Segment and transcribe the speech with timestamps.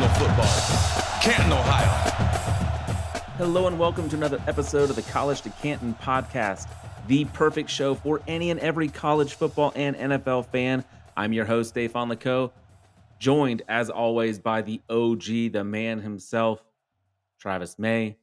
[0.00, 1.88] Professional football, Canton, Ohio.
[3.36, 6.68] Hello and welcome to another episode of the College to Canton podcast,
[7.06, 10.84] the perfect show for any and every college football and NFL fan.
[11.16, 12.50] I'm your host, Dave Fonlaco,
[13.18, 16.64] joined as always by the OG, the man himself,
[17.38, 18.16] Travis May.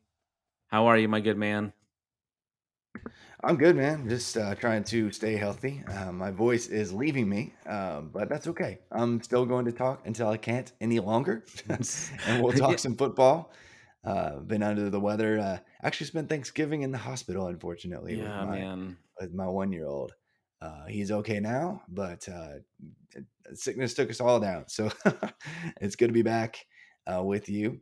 [0.67, 1.73] How are you, my good man?
[3.47, 4.09] I'm good, man.
[4.09, 5.81] Just uh, trying to stay healthy.
[5.87, 8.79] Uh, my voice is leaving me, um, but that's okay.
[8.91, 13.53] I'm still going to talk until I can't any longer, and we'll talk some football.
[14.03, 15.39] Uh, been under the weather.
[15.39, 18.17] Uh, actually, spent Thanksgiving in the hospital, unfortunately.
[18.17, 18.97] Yeah, with my, man.
[19.21, 20.13] With my one year old.
[20.61, 22.55] Uh, he's okay now, but uh,
[23.53, 24.65] sickness took us all down.
[24.67, 24.91] So
[25.79, 26.65] it's good to be back
[27.09, 27.79] uh, with you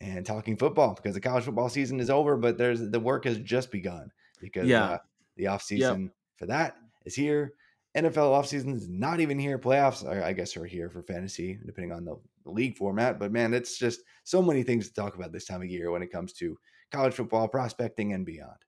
[0.00, 3.38] and talking football because the college football season is over, but there's the work has
[3.38, 4.10] just begun
[4.44, 4.84] because Yeah.
[4.84, 4.98] uh,
[5.36, 7.54] the off season for that is here.
[7.96, 9.58] NFL off season is not even here.
[9.58, 12.16] Playoffs, I I guess, are here for fantasy, depending on the,
[12.46, 13.18] league format.
[13.18, 16.02] But man, it's just so many things to talk about this time of year when
[16.02, 16.58] it comes to
[16.90, 18.58] college football prospecting and beyond.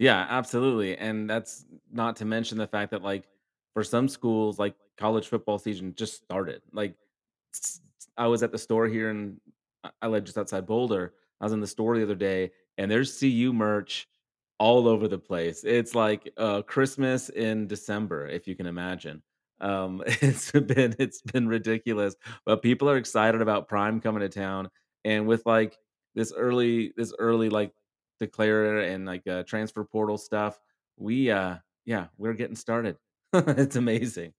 [0.00, 0.96] Yeah, absolutely.
[0.98, 3.28] And that's not to mention the fact that, like,
[3.72, 6.60] for some schools, like college football season just started.
[6.72, 6.96] Like,
[8.16, 9.40] I was at the store here in,
[9.84, 11.14] I I live just outside Boulder.
[11.40, 14.08] I was in the store the other day, and there's CU merch
[14.58, 15.64] all over the place.
[15.64, 19.22] It's like uh, Christmas in December, if you can imagine.
[19.60, 24.68] Um, it's been it's been ridiculous, but people are excited about Prime coming to town,
[25.04, 25.76] and with like
[26.14, 27.72] this early this early like
[28.20, 30.58] declare and like uh, transfer portal stuff.
[30.96, 32.96] We uh yeah, we're getting started.
[33.32, 34.32] it's amazing.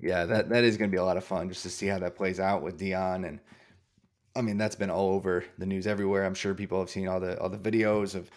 [0.00, 1.98] Yeah, that that is going to be a lot of fun just to see how
[2.00, 3.38] that plays out with Dion and
[4.34, 6.24] I mean that's been all over the news everywhere.
[6.24, 8.30] I'm sure people have seen all the all the videos of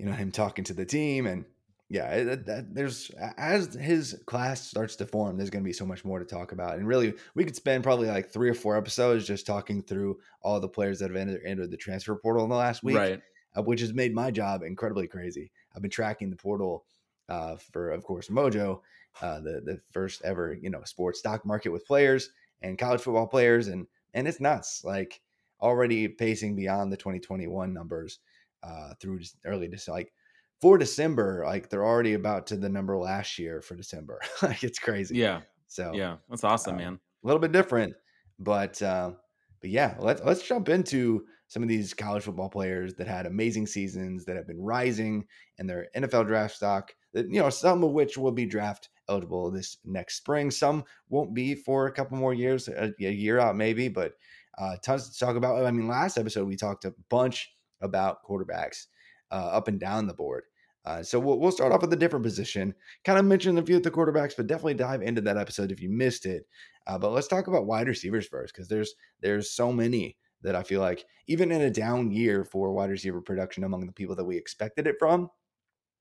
[0.00, 1.44] you know him talking to the team and
[1.92, 5.84] yeah, it, that, there's as his class starts to form, there's going to be so
[5.84, 6.76] much more to talk about.
[6.76, 10.60] And really, we could spend probably like three or four episodes just talking through all
[10.60, 13.20] the players that have entered, entered the transfer portal in the last week, Right.
[13.56, 15.50] uh, which has made my job incredibly crazy.
[15.74, 16.84] I've been tracking the portal
[17.28, 18.82] uh, for, of course, Mojo,
[19.20, 22.30] uh, the the first ever you know sports stock market with players
[22.62, 24.84] and college football players, and and it's nuts.
[24.84, 25.20] Like
[25.60, 28.20] already pacing beyond the 2021 numbers
[28.62, 30.12] uh, through early to like
[30.60, 34.20] for December, like they're already about to the number last year for December.
[34.42, 35.16] like it's crazy.
[35.16, 35.40] Yeah.
[35.68, 36.16] So Yeah.
[36.28, 37.00] That's awesome, um, man.
[37.22, 37.94] a little bit different,
[38.38, 39.12] but uh,
[39.60, 43.66] but yeah, let's let's jump into some of these college football players that had amazing
[43.66, 45.24] seasons that have been rising
[45.58, 46.92] in their NFL draft stock.
[47.12, 50.50] That you know, some of which will be draft eligible this next spring.
[50.50, 54.12] Some won't be for a couple more years, a, a year out maybe, but
[54.58, 55.64] uh, tons to talk about.
[55.64, 58.86] I mean, last episode we talked a bunch about quarterbacks
[59.30, 60.44] uh, up and down the board.
[60.86, 62.74] Uh, so we'll, we'll start off with a different position.
[63.04, 65.80] Kind of mentioned a few of the quarterbacks, but definitely dive into that episode if
[65.80, 66.46] you missed it.
[66.86, 70.62] Uh, but let's talk about wide receivers first, because there's there's so many that I
[70.62, 74.24] feel like even in a down year for wide receiver production among the people that
[74.24, 75.28] we expected it from,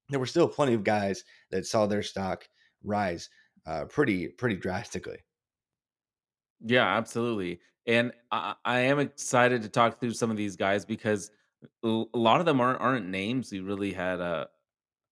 [0.10, 2.48] there were still plenty of guys that saw their stock
[2.84, 3.30] rise
[3.66, 5.18] uh, pretty pretty drastically.
[6.66, 7.60] Yeah, absolutely.
[7.86, 11.32] And I, I am excited to talk through some of these guys because
[11.84, 14.20] a lot of them aren't aren't names we really had.
[14.20, 14.46] Uh,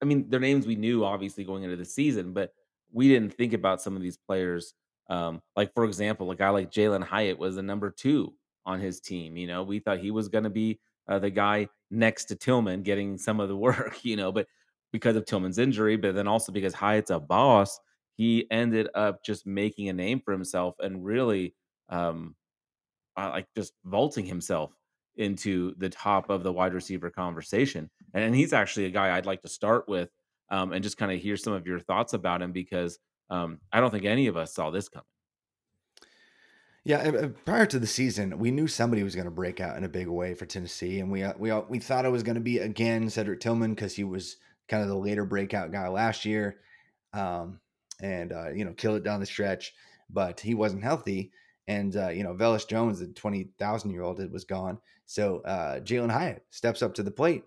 [0.01, 2.53] I mean, they're names we knew obviously going into the season, but
[2.91, 4.73] we didn't think about some of these players.
[5.09, 8.33] Um, like for example, a guy like Jalin Hyatt was the number two
[8.65, 9.37] on his team.
[9.37, 12.83] You know, we thought he was going to be uh, the guy next to Tillman
[12.83, 14.03] getting some of the work.
[14.03, 14.47] You know, but
[14.91, 17.79] because of Tillman's injury, but then also because Hyatt's a boss,
[18.15, 21.53] he ended up just making a name for himself and really
[21.89, 22.35] um
[23.17, 24.71] uh, like just vaulting himself
[25.17, 27.89] into the top of the wide receiver conversation.
[28.13, 30.09] And, he's actually a guy I'd like to start with
[30.49, 32.99] um, and just kind of hear some of your thoughts about him because
[33.29, 35.05] um, I don't think any of us saw this coming.
[36.87, 39.75] Yeah, uh, uh, prior to the season, we knew somebody was going to break out
[39.75, 42.35] in a big way for Tennessee, and we uh, we we thought it was going
[42.35, 44.37] to be again Cedric Tillman because he was
[44.69, 46.59] kind of the later breakout guy last year,
[47.11, 47.59] um,
[48.01, 49.73] and uh, you know kill it down the stretch,
[50.09, 51.33] but he wasn't healthy,
[51.67, 55.39] and uh, you know Velus Jones, the twenty thousand year old, it was gone, so
[55.39, 57.43] uh, Jalin Hyatt steps up to the plate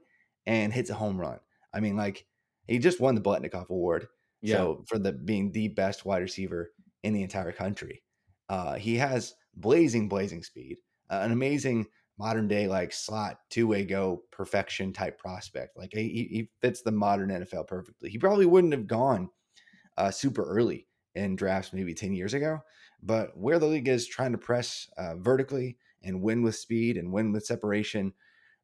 [0.47, 1.39] and hits a home run.
[1.73, 2.27] I mean, like
[2.67, 4.09] he just won the Biletnikoff Award,
[4.43, 4.57] Yeah.
[4.57, 6.73] so for the being the best wide receiver
[7.05, 8.03] in the entire country.
[8.49, 10.79] Uh, he has blazing, blazing speed,
[11.11, 11.87] uh, an amazing
[12.19, 15.77] modern day like slot two way go perfection type prospect.
[15.77, 18.11] Like he, he fits the modern NFL perfectly.
[18.11, 19.31] He probably wouldn't have gone
[19.97, 22.61] uh, super early in drafts maybe 10 years ago,
[23.03, 27.13] but where the league is trying to press uh, vertically and win with speed and
[27.13, 28.13] win with separation,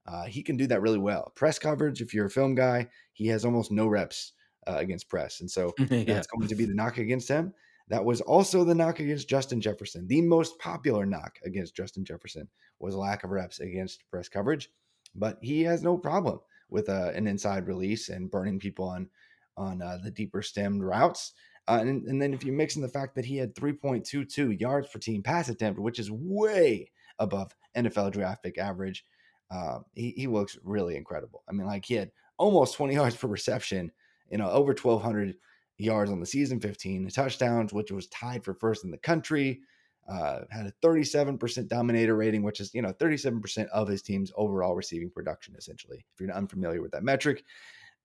[0.07, 1.33] uh, he can do that really well.
[1.35, 4.33] Press coverage, if you're a film guy, he has almost no reps
[4.67, 5.41] uh, against press.
[5.41, 6.05] And so yeah.
[6.05, 7.53] that's going to be the knock against him.
[7.89, 10.09] That was also the knock against Justin Jefferson.
[10.09, 12.49] The most popular knock against Justin Jefferson
[12.81, 14.71] was lack of reps against press coverage,
[15.15, 19.09] but he has no problem with uh, an inside release and burning people on
[19.57, 21.33] on uh, the deeper stemmed routes.
[21.69, 24.89] Uh, and, and then if you mix in the fact that he had 3.22 yards
[24.89, 29.05] per team pass attempt, which is way above NFL draft pick average,
[29.51, 31.43] uh, he, he looks really incredible.
[31.49, 33.93] I mean, like he had almost 20 yards per reception,
[34.31, 35.37] you know, over 1,200
[35.79, 39.61] yards on the season, 15 touchdowns, which was tied for first in the country.
[40.09, 44.77] Uh, had a 37% dominator rating, which is, you know, 37% of his team's overall
[44.77, 46.07] receiving production, essentially.
[46.15, 47.43] If you're unfamiliar with that metric,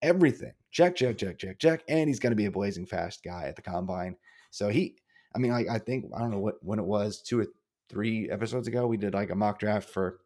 [0.02, 1.84] everything check, check, check, check, check.
[1.88, 4.16] And he's going to be a blazing fast guy at the combine.
[4.50, 4.96] So he,
[5.36, 7.46] I mean, I, I think, I don't know what, when it was, two or
[7.92, 10.20] three episodes ago, we did like a mock draft for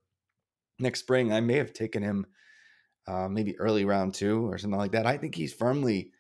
[0.80, 1.34] next spring.
[1.34, 2.26] I may have taken him
[3.08, 5.06] uh, maybe early round two or something like that.
[5.06, 6.12] I think he's firmly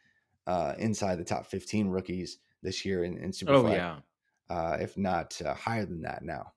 [0.47, 3.63] uh, inside the top 15 rookies this year in, in Superflex.
[3.63, 3.97] Oh yeah,
[4.50, 6.51] Uh, if not uh, higher than that now.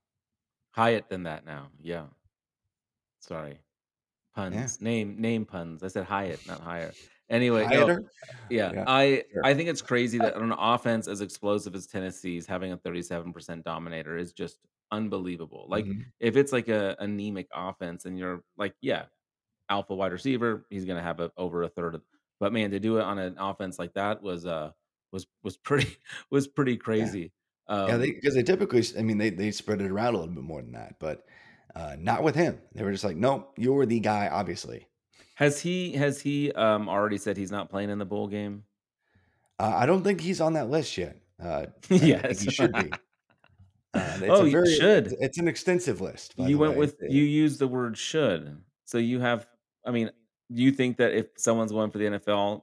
[0.73, 1.69] Hyatt than that now.
[1.81, 2.05] Yeah.
[3.20, 3.58] Sorry,
[4.34, 4.81] puns.
[4.81, 5.82] Name name puns.
[5.82, 6.93] I said Hyatt, not higher.
[7.31, 7.99] Anyway, no,
[8.49, 9.43] yeah, Yeah, I sure.
[9.44, 13.64] I think it's crazy that on an offense as explosive as Tennessee's having a 37%
[13.64, 14.58] dominator is just
[14.90, 15.67] unbelievable.
[15.69, 16.05] Like Mhm.
[16.20, 19.06] if it's like a anemic offense and you're like, yeah,
[19.69, 22.02] alpha wide receiver, he's gonna have a, over a third of.
[22.40, 24.73] But man, to do it on an offense like that was uh
[25.12, 25.96] was was pretty
[26.31, 27.32] was pretty crazy.
[27.69, 30.35] Yeah, Um, they because they typically, I mean, they they spread it around a little
[30.35, 31.26] bit more than that, but
[31.75, 32.61] uh, not with him.
[32.75, 34.87] They were just like, nope, you're the guy, obviously.
[35.34, 38.64] has he has he um already said he's not playing in the bowl game?
[39.58, 41.17] Uh, I don't think he's on that list yet.
[41.43, 42.41] Uh, yes.
[42.41, 42.91] he should be.
[43.94, 45.06] Uh, it's oh, you very, should.
[45.06, 46.79] it's, it's an extensive list, You went way.
[46.81, 48.61] with It- you used the word should.
[48.85, 49.46] So you have
[49.85, 50.11] I mean,
[50.52, 52.62] do you think that if someone's going for the NFL,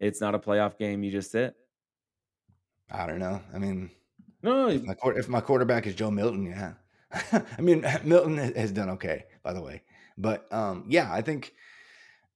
[0.00, 1.54] it's not a playoff game, you just sit?
[2.90, 3.40] I don't know.
[3.54, 3.90] I mean,
[4.42, 6.74] No, if my if my quarterback is Joe Milton, yeah.
[7.58, 9.82] I mean, Milton has done okay, by the way,
[10.18, 11.54] but um, yeah, I think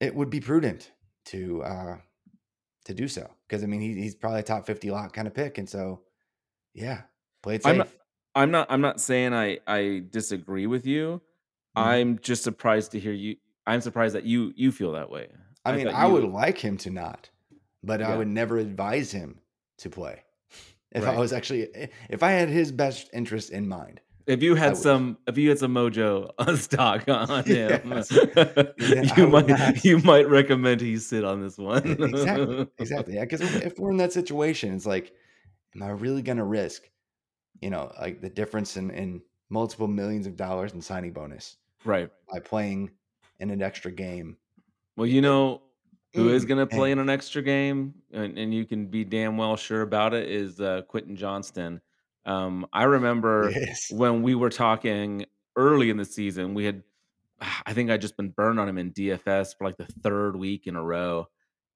[0.01, 0.91] it would be prudent
[1.27, 1.97] to uh,
[2.87, 5.35] to do so because I mean, he, he's probably a top fifty lot kind of
[5.35, 6.01] pick, and so
[6.75, 7.03] yeah,
[7.43, 7.79] play it I'm safe.
[7.79, 7.89] not
[8.39, 11.21] I'm not I'm not saying I I disagree with you.
[11.77, 11.83] Mhm.
[11.83, 15.29] I'm just surprised to hear you I'm surprised that you you feel that way.
[15.65, 17.31] I mean, I would you- like him to not,
[17.83, 19.41] but I would never advise him
[19.79, 20.23] to play.
[20.93, 24.55] If I was actually, eh, if I had his best interest in mind, if you
[24.55, 24.83] had would.
[24.83, 28.09] some if you had some mojo on stock on him, Yes.
[28.09, 29.85] Then you would might not.
[29.85, 31.85] you might recommend he sit on this one.
[32.01, 33.15] Exactly, exactly.
[33.17, 35.13] Yeah, because if, if we're in that situation, it's like,
[35.75, 36.89] am I really going to risk,
[37.61, 42.11] you know, like the difference in in multiple millions of dollars in signing bonus right.
[42.33, 42.91] by playing
[43.41, 44.39] in an extra game?
[44.97, 45.63] Well, you know
[46.15, 49.05] who is Mm, going to play in an extra game, and, and you can be
[49.05, 51.81] damn well sure about it, is uh, Quentin Johnston.
[52.27, 53.91] Um, I remember Yes.
[53.91, 56.83] when we were talking early in the season, we had,
[57.67, 60.67] I think I'd just been burned on him in DFS for like the third week
[60.67, 61.29] in a row,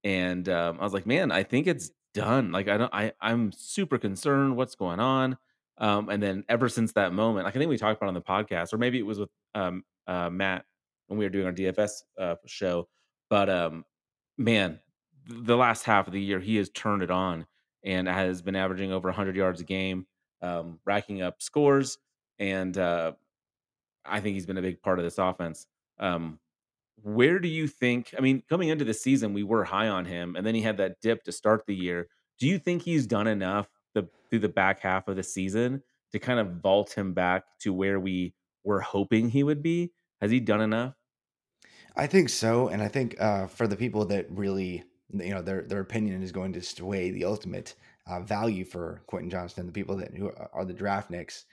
[0.04, 2.52] and um, I was like, man, I think it's done.
[2.52, 4.56] Like I don't, I I'm super concerned.
[4.56, 5.38] What's going on?
[5.82, 8.22] Um, and then ever since that moment, like I think we talked about on the
[8.22, 10.64] podcast, or maybe it was with um, uh, Matt
[11.08, 12.88] when we were doing our DFS uh, show,
[13.28, 13.84] but um,
[14.38, 14.78] man,
[15.26, 17.46] the last half of the year, he has turned it on
[17.84, 20.06] and has been averaging over 100 yards a game,
[20.40, 21.98] um, racking up scores.
[22.38, 23.12] And uh,
[24.04, 25.66] I think he's been a big part of this offense.
[25.98, 26.38] Um,
[27.02, 28.14] where do you think?
[28.16, 30.76] I mean, coming into the season, we were high on him, and then he had
[30.76, 32.08] that dip to start the year.
[32.38, 35.82] Do you think he's done enough the, through the back half of the season
[36.12, 38.34] to kind of vault him back to where we
[38.64, 39.92] were hoping he would be?
[40.20, 40.94] Has he done enough?
[41.96, 45.62] I think so, and I think uh, for the people that really, you know, their
[45.62, 47.74] their opinion is going to sway the ultimate
[48.06, 49.66] uh, value for Quentin Johnston.
[49.66, 51.44] The people that who are the draft nicks,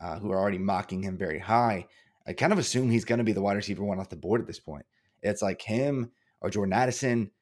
[0.00, 1.86] uh, who are already mocking him very high,
[2.26, 4.40] I kind of assume he's going to be the wide receiver one off the board
[4.40, 4.86] at this point.
[5.22, 7.32] It's like him or Jordan Addison,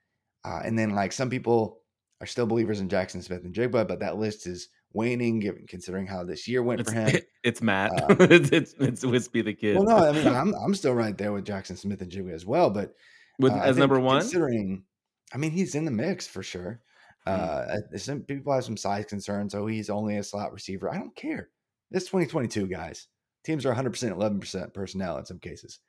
[0.44, 1.80] uh, and then like some people
[2.20, 6.48] are still believers in Jackson Smith-Njigba, but that list is waning, given considering how this
[6.48, 7.20] year went It's for him.
[7.44, 7.90] it's Matt.
[8.02, 11.16] Um, it's, it's it's Wispy the kid well, no, I mean I'm I'm still right
[11.16, 12.94] there with Jackson Smith-Njigba as well, but
[13.38, 14.20] with uh, as number one.
[14.20, 14.84] considering,
[15.32, 16.80] I mean he's in the mix for sure.
[17.26, 17.92] Mm.
[17.94, 20.88] Uh, some people have some size concerns, so he's only a slot receiver.
[20.88, 21.48] I don't care.
[21.90, 23.08] It's 2022, guys.
[23.44, 25.80] Teams are 100%, 11% personnel in some cases.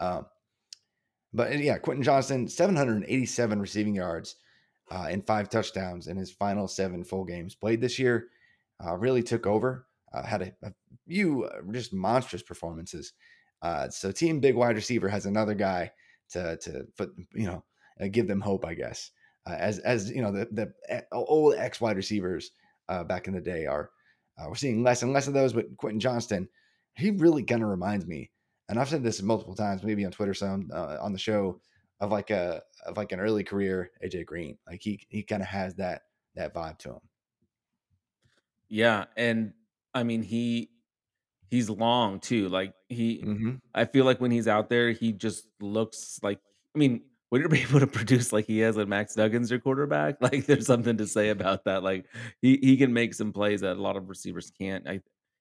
[0.00, 0.26] Um,
[1.32, 4.36] but uh, yeah, Quentin Johnston, 787 receiving yards
[4.92, 8.28] uh, and five touchdowns in his final seven full games played this year.
[8.84, 9.86] Uh, really took over.
[10.12, 10.72] Uh, had a, a
[11.08, 13.14] few uh, just monstrous performances.
[13.62, 15.90] Uh, so team big wide receiver has another guy
[16.30, 16.86] to to
[17.32, 17.64] you know
[18.00, 19.10] uh, give them hope, I guess.
[19.46, 22.50] As as you know the the uh, old ex wide receivers
[23.08, 23.90] back in the day are
[24.46, 25.54] we're seeing less and less of those.
[25.54, 26.48] But Quentin Johnston,
[26.94, 28.30] he really kind of reminds me,
[28.68, 31.60] and I've said this multiple times, maybe on Twitter, some on the show,
[32.02, 34.58] of like a of like an early career AJ Green.
[34.66, 36.02] Like he he kind of has that
[36.34, 37.00] that vibe to him.
[38.68, 39.52] Yeah, and
[39.94, 40.70] I mean he
[41.48, 42.48] he's long too.
[42.48, 43.52] Like he Mm-hmm.
[43.74, 46.40] I feel like when he's out there, he just looks like
[46.74, 50.16] I mean, when you're able to produce like he has when Max Duggan's your quarterback,
[50.20, 51.84] like there's something to say about that.
[51.84, 52.06] Like
[52.40, 54.88] he he can make some plays that a lot of receivers can't.
[54.88, 55.00] I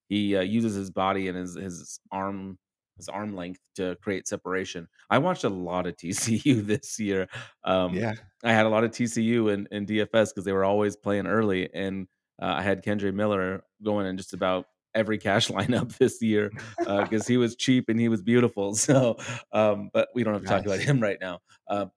[0.09, 2.59] he uh, uses his body and his his arm
[3.01, 4.87] his arm length to create separation.
[5.09, 7.27] I watched a lot of TCU this year.
[7.63, 11.27] Um, Yeah, I had a lot of TCU in DFS because they were always playing
[11.27, 12.07] early, and
[12.41, 17.27] uh, I had Kendre Miller going in just about every cash lineup this year because
[17.27, 18.75] he was cheap and he was beautiful.
[18.81, 19.17] So,
[19.51, 21.39] um, but we don't have to talk about him right now.
[21.67, 21.87] Uh,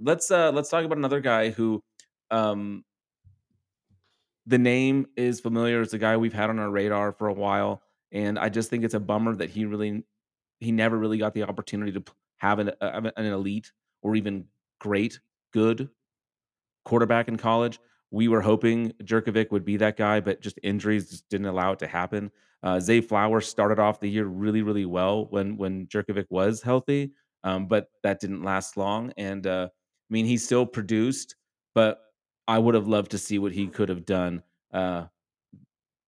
[0.00, 1.82] let's uh, let's talk about another guy who
[2.30, 2.84] um,
[4.46, 5.82] the name is familiar.
[5.82, 8.84] It's a guy we've had on our radar for a while, and I just think
[8.84, 10.04] it's a bummer that he really
[10.60, 12.02] he never really got the opportunity to
[12.38, 13.72] have an, uh, an elite
[14.02, 14.44] or even
[14.80, 15.20] great,
[15.52, 15.88] good
[16.84, 17.78] quarterback in college.
[18.10, 21.78] We were hoping Jurkovec would be that guy, but just injuries just didn't allow it
[21.80, 22.30] to happen.
[22.62, 27.12] Uh, Zay Flowers started off the year really, really well when when Jurkovec was healthy,
[27.44, 29.12] um, but that didn't last long.
[29.16, 31.36] And uh, I mean, he still produced,
[31.74, 32.00] but
[32.48, 35.04] I would have loved to see what he could have done, uh,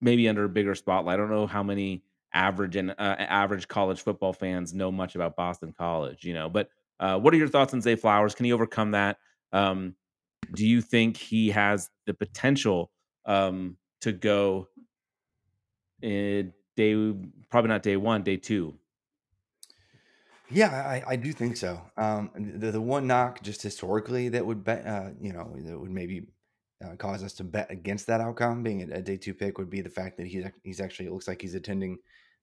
[0.00, 1.14] maybe under a bigger spotlight.
[1.14, 5.37] I don't know how many average and uh, average college football fans know much about
[5.37, 6.49] Boston College, you know.
[6.49, 6.68] But
[6.99, 8.34] uh, what are your thoughts on Zay Flowers?
[8.34, 9.18] Can he overcome that?
[9.52, 9.94] Um,
[10.54, 12.90] do you think he has the potential
[13.26, 14.68] um, to go
[16.02, 17.14] in day
[17.50, 18.75] probably not day one, day two?
[20.50, 21.80] Yeah, I, I do think so.
[21.96, 25.90] Um, the the one knock just historically that would bet, uh, you know, that would
[25.90, 26.26] maybe
[26.84, 29.70] uh, cause us to bet against that outcome being a, a day two pick would
[29.70, 31.99] be the fact that he's he's actually it looks like he's attending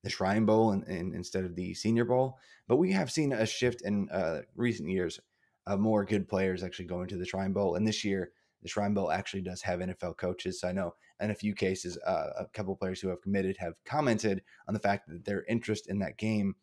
[0.08, 2.38] the Shrine Bowl and, and instead of the Senior Bowl.
[2.66, 5.20] But we have seen a shift in uh, recent years
[5.66, 8.32] of more good players actually going to the Shrine Bowl, and this year
[8.64, 10.62] the Shrine Bowl actually does have NFL coaches.
[10.62, 13.74] So I know in a few cases, uh, a couple players who have committed have
[13.86, 16.56] commented on the fact that their interest in that game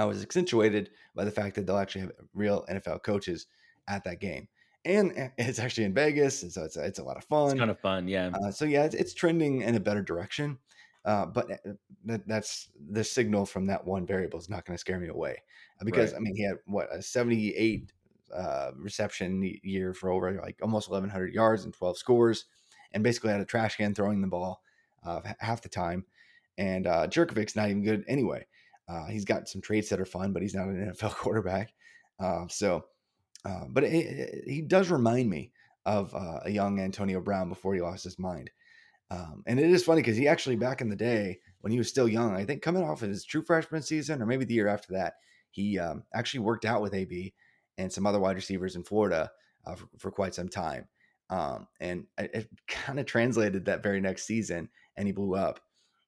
[0.00, 3.46] uh, was accentuated by the fact that they'll actually have real NFL coaches
[3.88, 4.48] at that game.
[4.84, 7.58] And eh, it's actually in Vegas, so it's, it's a lot of It's fun.
[7.58, 8.30] kind of fun, yeah.
[8.34, 10.58] Uh, so yeah, it's, it's trending in a better direction.
[11.04, 11.56] Uh, but eh,
[12.04, 15.42] that, that's the signal from that one variable is not going to scare me away
[15.80, 16.14] Uh, because Right.
[16.14, 17.92] I mean he had what a 78
[18.34, 22.46] uh, reception year for over like almost 1100 yards and 12 scores,
[22.92, 24.62] and basically had a trash can throwing the ball
[25.02, 26.06] uh, half the time.
[26.58, 28.46] And uh, Jurkovec's not even good anyway.
[28.88, 31.72] Uh, he's got some traits that are fun, but he's not an NFL quarterback.
[32.18, 32.86] Uh, so,
[33.44, 35.52] uh, but it- he does remind me
[35.86, 38.50] of uh, a young Antonio Brown before he lost his mind.
[39.10, 41.88] Um, and it is funny because he actually back in the day when he was
[41.88, 44.68] still young, I think coming off of his true freshman season or maybe the year
[44.68, 45.14] after that,
[45.50, 47.34] he um, actually worked out with AB
[47.76, 49.30] and some other wide receivers in Florida
[49.66, 50.86] uh, for, for quite some time.
[51.28, 55.60] Um, and it, it kind of translated that very next season, and he blew up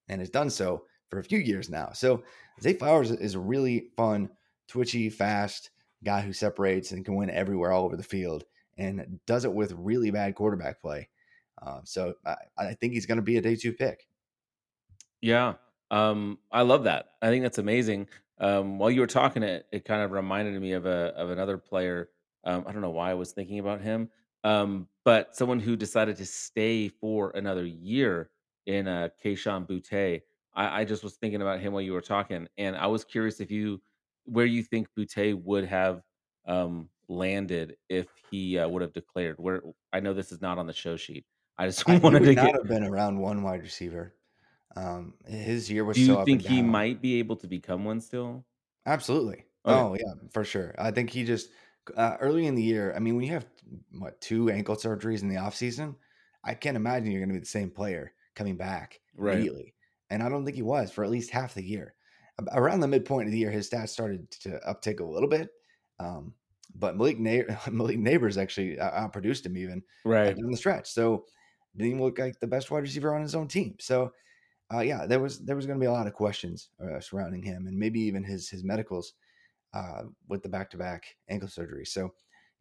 [0.08, 1.90] and has done so for a few years now.
[1.94, 2.22] So
[2.60, 4.30] Zay Flowers is a really fun,
[4.68, 5.70] twitchy, fast
[6.04, 8.44] guy who separates and can win everywhere all over the field
[8.76, 11.08] and does it with really bad quarterback play.
[11.64, 14.06] Um, so I, I think he's going to be a day two pick.
[15.20, 15.54] Yeah.
[15.90, 17.10] Um, I love that.
[17.20, 18.08] I think that's amazing.
[18.38, 21.58] Um, while you were talking, it it kind of reminded me of a of another
[21.58, 22.10] player.
[22.44, 24.10] Um, I don't know why I was thinking about him,
[24.42, 28.30] um, but someone who decided to stay for another year
[28.66, 30.22] in uh, Kayshon Boutte.
[30.54, 33.40] I, I just was thinking about him while you were talking, and I was curious
[33.40, 33.80] if you
[34.24, 36.02] where you think Boutte would have
[36.46, 39.36] um, landed if he uh, would have declared.
[39.38, 41.24] Where I know this is not on the show sheet.
[41.62, 42.54] I just I, wanted would to not get.
[42.56, 44.14] have been around one wide receiver.
[44.74, 47.46] Um, his year was Do you so up and think he might be able to
[47.46, 48.44] become one still?
[48.84, 49.44] Absolutely.
[49.64, 50.74] Okay, Oh yeah, for sure.
[50.76, 51.50] I think he just
[51.96, 52.92] uh, early in the year.
[52.96, 53.46] I mean, when you have
[53.92, 55.94] what two ankle surgeries in the offseason,
[56.44, 59.34] I can't imagine you're going to be the same player coming back right.
[59.34, 59.74] immediately.
[60.10, 61.94] And I don't think he was for at least half the year.
[62.52, 65.50] Around the midpoint of the year, his stats started to uptick a little bit.
[66.00, 66.34] Um,
[66.74, 70.36] but Malik, Na- Malik Nabers actually uh, outproduced him even uh, Right.
[70.36, 70.90] down the stretch.
[70.90, 71.26] So
[71.76, 73.76] didn't even look like the best wide receiver on his own team.
[73.80, 74.12] So
[74.72, 77.42] uh, yeah, there was there was going to be a lot of questions uh, surrounding
[77.42, 79.14] him, and maybe even his his medicals
[79.74, 81.86] uh, with the back to back ankle surgery.
[81.86, 82.14] So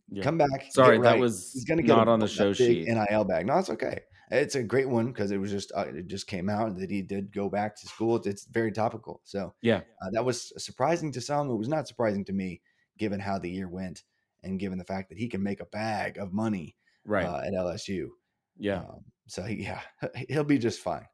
[0.10, 0.24] Yeah.
[0.24, 2.88] come back, Sorry, that was He's going to get not on the show sheet.
[2.88, 3.46] NIL bag.
[3.46, 4.01] No, it's okay.
[4.30, 7.01] It's a great one because it was just uh, it just came out that he
[7.01, 8.15] did go back to school.
[8.18, 9.22] It's, it's very topical.
[9.24, 9.82] So Yeah.
[10.01, 11.50] uh, that was surprising to some.
[11.50, 12.62] It was not surprising to me,
[12.98, 14.03] given how the year went
[14.44, 16.75] and given the fact that he can make a bag of money
[17.06, 17.25] Right.
[17.25, 18.10] uh, at LSU.
[18.58, 18.79] Yeah.
[18.79, 19.81] Um, so yeah,
[20.29, 21.05] he'll be just fine.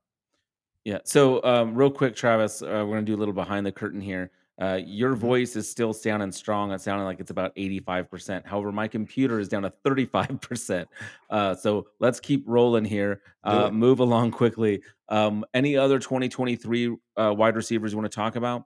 [0.83, 0.99] Yeah.
[1.03, 4.31] So, um, real quick, Travis, uh, we're gonna do a little behind the curtain here.
[4.59, 5.19] Uh, your Mhm.
[5.19, 6.71] voice is still sounding strong.
[6.71, 8.47] It's sounding like it's about 85%.
[8.47, 10.87] However, my computer is down to 35%.
[11.29, 13.21] Uh, so let's keep rolling here.
[13.43, 14.81] Uh, move along quickly.
[15.09, 18.63] Um, any other 2023 uh, wide receivers you want to talk about?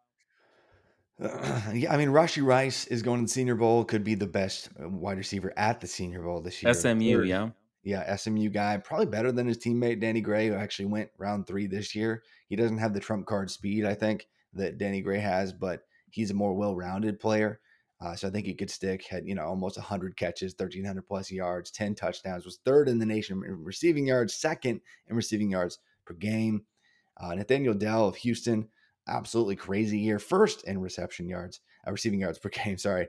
[1.74, 3.84] yeah, I mean, Rashee Rice is going to the Senior Bowl.
[3.84, 6.74] Could be the best uh, wide receiver at the Senior Bowl this year.
[6.74, 7.50] SMU, yeah.
[7.84, 11.68] Yeah, SMU guy, probably better than his teammate Danny Gray, who actually went round three
[11.68, 12.24] this year.
[12.48, 16.32] He doesn't have the trump card speed, I think, that Danny Gray has, but he's
[16.32, 17.60] a more well-rounded player.
[18.00, 19.06] Uh, so I think he could stick.
[19.06, 22.46] Had you know almost 100 catches, 1,300 plus yards, 10 touchdowns.
[22.46, 26.64] Was third in the nation in receiving yards, second in receiving yards per game.
[27.20, 28.68] Uh, Nathaniel Dell of Houston,
[29.08, 32.78] absolutely crazy year, first in reception yards, uh, receiving yards per game.
[32.78, 33.08] Sorry,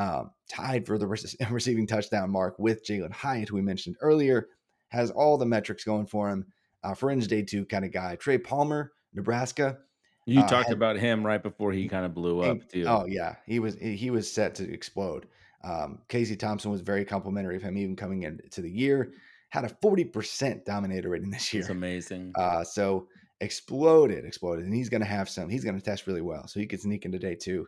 [0.00, 4.48] um, tied for the rec- receiving touchdown mark with Jalin Hyatt, who we mentioned earlier,
[4.88, 6.46] has all the metrics going for him.
[6.82, 8.16] Uh, fringe day two kind of guy.
[8.16, 9.78] Trey Palmer, Nebraska.
[10.26, 12.84] You Uh, talked had- about him right before he kind of blew up, and- too.
[12.86, 15.26] Oh yeah, he was he was set to explode.
[15.62, 19.12] Um, Casey Thompson was very complimentary of him, even coming into the year.
[19.50, 21.60] Had a forty percent dominator rating this year.
[21.62, 22.32] It's amazing.
[22.36, 23.08] Uh, so
[23.40, 25.48] exploded, exploded, and he's going to have some.
[25.48, 27.66] He's going to test really well, so he could sneak into day two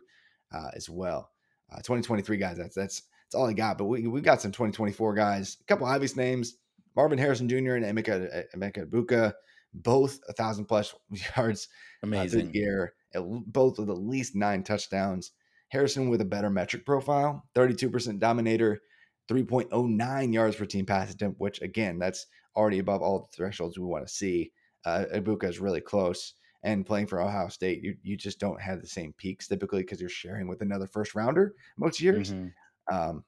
[0.51, 1.29] uh, as well.
[1.73, 3.77] Uh, 2023 guys, that's that's that's all I got.
[3.77, 5.57] But we we got some 2024 guys.
[5.61, 6.55] A couple obvious names:
[6.95, 7.75] Marvin Harrison Jr.
[7.75, 9.33] and Emeka Emeka Egbuka,
[9.73, 10.93] both a thousand plus
[11.37, 11.67] yards
[12.03, 12.51] uh, Amazing.
[12.51, 15.31] the year, both with at least nine touchdowns.
[15.69, 18.79] Harrison with a better metric profile, 32% dominator,
[19.27, 23.85] 3.09 yards per team pass attempt, which again, that's already above all the thresholds we
[23.85, 24.51] want to see.
[24.85, 26.33] Uh, Egbuka is really close.
[26.63, 29.99] And playing for Ohio State, you, you just don't have the same peaks typically because
[29.99, 32.35] you're sharing with another first rounder most years.
[32.35, 32.53] Mhm.
[32.91, 33.25] Um,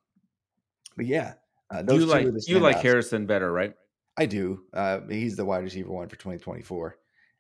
[0.96, 1.36] but yeah,
[1.70, 2.78] uh, You like are the you like.
[2.82, 3.76] Harrison better, right?
[4.18, 4.66] I do.
[4.74, 7.00] Uh, he's the wide receiver one for 2024.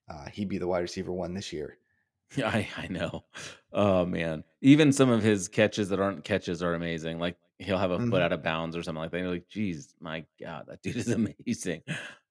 [0.09, 1.79] Uh, he'd be the wide receiver one this year.
[2.35, 3.25] Yeah, I, I know.
[3.71, 7.19] Oh man, even some of his catches that aren't catches are amazing.
[7.19, 8.21] Like he'll have a foot Mhm.
[8.21, 9.19] out of bounds or something like that.
[9.19, 11.83] You're like, geez, my God, that dude is amazing.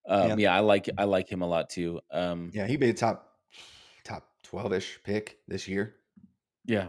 [0.07, 0.39] Um, Yeah.
[0.39, 2.01] yeah, I like I like him a lot too.
[2.11, 3.34] Um, Yeah, he'd be a top
[4.05, 5.95] top 12ish pick this year.
[6.65, 6.89] yeah,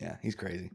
[0.00, 0.70] Yeah, he's crazy.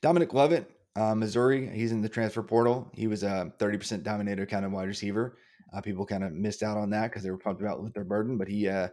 [0.00, 1.68] Dominic Lovett, uh, Missouri.
[1.68, 2.90] He's in the transfer portal.
[2.94, 5.36] He was a 30% dominator kind of wide receiver.
[5.72, 8.36] Uh, people kind of missed out on that because they were pumped about Luther Burden,
[8.38, 8.88] but he uh,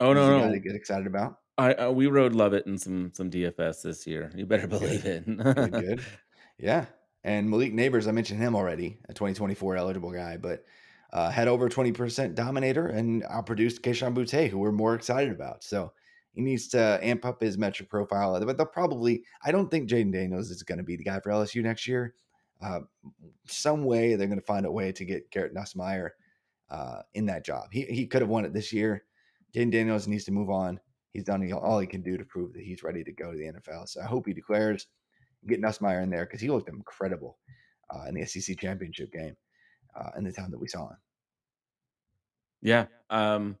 [0.00, 0.52] Oh no, no.
[0.52, 1.38] to get excited about.
[1.58, 4.30] I uh, we rode Lovett in some some DFS this year.
[4.34, 4.80] You better Good.
[4.80, 5.26] believe it.
[5.26, 6.04] Good, good.
[6.58, 6.86] Yeah.
[7.24, 10.64] And Malik Nabers, I mentioned him already, a 2024 eligible guy, but
[11.12, 15.62] uh, had over 20% dominator and I outproduced Kayshon Boutte, who we're more excited about.
[15.62, 15.92] So
[16.32, 18.42] he needs to amp up his metric profile.
[18.44, 21.30] But they'll probably, I don't think Jayden Daniels is going to be the guy for
[21.30, 22.14] LSU next year.
[22.62, 22.80] Uh,
[23.46, 26.10] some way they're going to find a way to get Garrett Nussmeier
[26.70, 27.68] uh, in that job.
[27.72, 29.04] He, he could have won it this year.
[29.54, 30.80] Jayden Daniels needs to move on.
[31.12, 33.52] He's done all he can do to prove that he's ready to go to the
[33.52, 33.88] NFL.
[33.88, 34.86] So I hope he declares
[35.46, 37.36] get Nussmeier in there because he looked incredible
[37.90, 39.34] uh, in the SEC championship game
[39.94, 40.96] uh, in the time that we saw him.
[42.62, 42.86] yeah.
[43.10, 43.56] Um,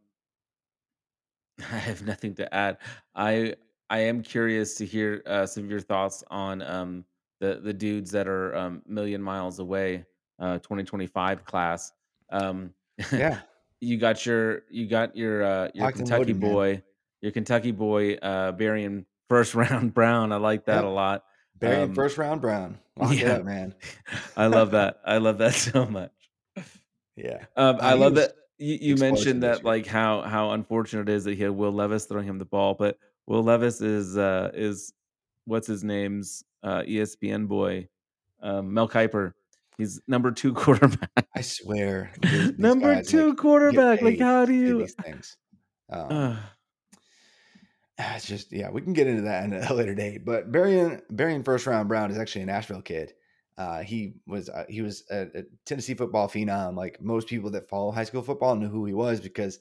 [1.60, 2.78] I have nothing to add.
[3.14, 3.54] I
[3.90, 7.04] I am curious to hear uh, some of your thoughts on um,
[7.40, 10.04] the the dudes that are um, million miles away,
[10.38, 11.92] uh, 2025 class.
[12.30, 12.72] Um,
[13.12, 13.40] Yeah,
[13.80, 16.52] you got your you got your uh, your Locked and Kentucky loaded, man.
[16.52, 16.82] boy,
[17.20, 20.30] your Kentucky boy, uh, Barion First round Brown.
[20.32, 20.84] I like that Yep.
[20.84, 21.24] a lot.
[21.58, 22.78] Barion Um, first round Brown.
[22.96, 23.34] Lock yeah.
[23.34, 23.74] up, man.
[24.36, 25.00] I love that.
[25.06, 26.12] I love that so much.
[27.16, 27.44] Yeah.
[27.56, 31.24] Um, Uh, I love that you, you mentioned that like how how unfortunate it is
[31.24, 32.96] that he had Will Levis throwing him the ball, but
[33.26, 34.92] Will Levis is uh is
[35.44, 37.88] what's his name's uh ESPN boy,
[38.42, 39.32] um, Mel Kiper.
[39.78, 41.10] He's number two quarterback.
[41.34, 42.12] I swear.
[42.20, 44.02] these- number guys, two like, quarterback.
[44.02, 45.36] Like how do you these things?
[45.90, 46.38] Um,
[47.98, 50.24] it's just yeah, we can get into that in a later date.
[50.24, 53.12] But Barion Barion first round Brown is actually a Nashville kid.
[53.58, 56.76] Uh, he was uh, he was a, a Tennessee football phenom.
[56.76, 59.60] Like most people that follow high school football knew who he was because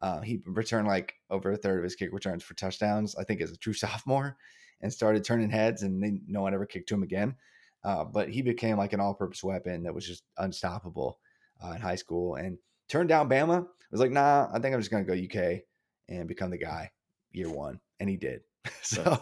[0.00, 3.16] uh, he returned like over a third of his kick returns for touchdowns.
[3.16, 4.36] I think as a true sophomore,
[4.80, 7.36] and started turning heads, and they, no one ever kicked to him again.
[7.84, 11.18] Uh, but he became like an all-purpose weapon that was just unstoppable
[11.64, 13.66] uh, in high school, and turned down Bama.
[13.90, 15.62] Was like, nah, I think I'm just gonna go UK
[16.08, 16.90] and become the guy
[17.32, 18.42] year one, and he did.
[18.82, 19.20] so,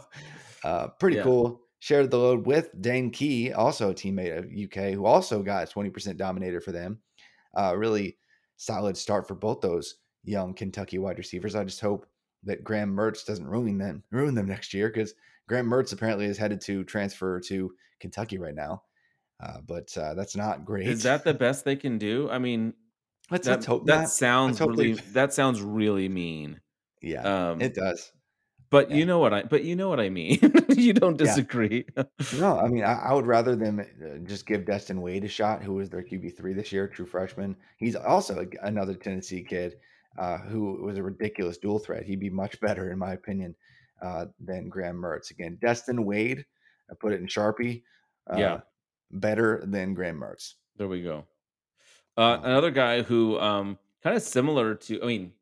[0.63, 1.23] uh, pretty Yeah.
[1.23, 1.63] cool.
[1.81, 6.17] Shared the load with Dane Key, also a teammate of UK, who also got 20%
[6.17, 7.01] dominator for them.
[7.55, 8.17] Uh, really
[8.57, 11.55] solid start for both those young Kentucky wide receivers.
[11.55, 12.07] I just hope
[12.45, 15.15] that Graham Mertz doesn't ruin them, ruin them next year because
[15.49, 18.83] Graham Mertz apparently is headed to transfer to Kentucky right now.
[19.43, 20.87] Uh, but uh, that's not great.
[20.87, 22.29] Is that the best they can do?
[22.31, 22.75] I mean,
[23.31, 24.11] let's, that, let's hope that not.
[24.11, 26.61] sounds really that sounds really mean.
[27.03, 28.13] Yeah, Um, it does.
[28.71, 28.97] But yeah.
[28.97, 30.39] you know what I but you know what I mean.
[30.71, 31.27] you don't Yeah.
[31.27, 31.85] disagree.
[32.39, 35.63] No, I mean, I, I would rather them uh, just give Destin Wade a shot,
[35.63, 37.57] who was their QB three this year, true freshman.
[37.79, 39.77] He's also a- another Tennessee kid
[40.19, 42.05] uh, who was a ridiculous dual threat.
[42.05, 43.55] He'd be much better, in my opinion,
[44.03, 45.31] uh, than Graham Mertz.
[45.31, 46.45] Again, Destin Wade,
[46.91, 47.83] I put it in Sharpie.
[48.33, 48.61] Uh, Yeah.
[49.11, 50.55] better than Graham Mertz.
[50.77, 51.27] There we go.
[52.17, 55.33] Uh, Um, another guy who um, kind of similar to, I mean,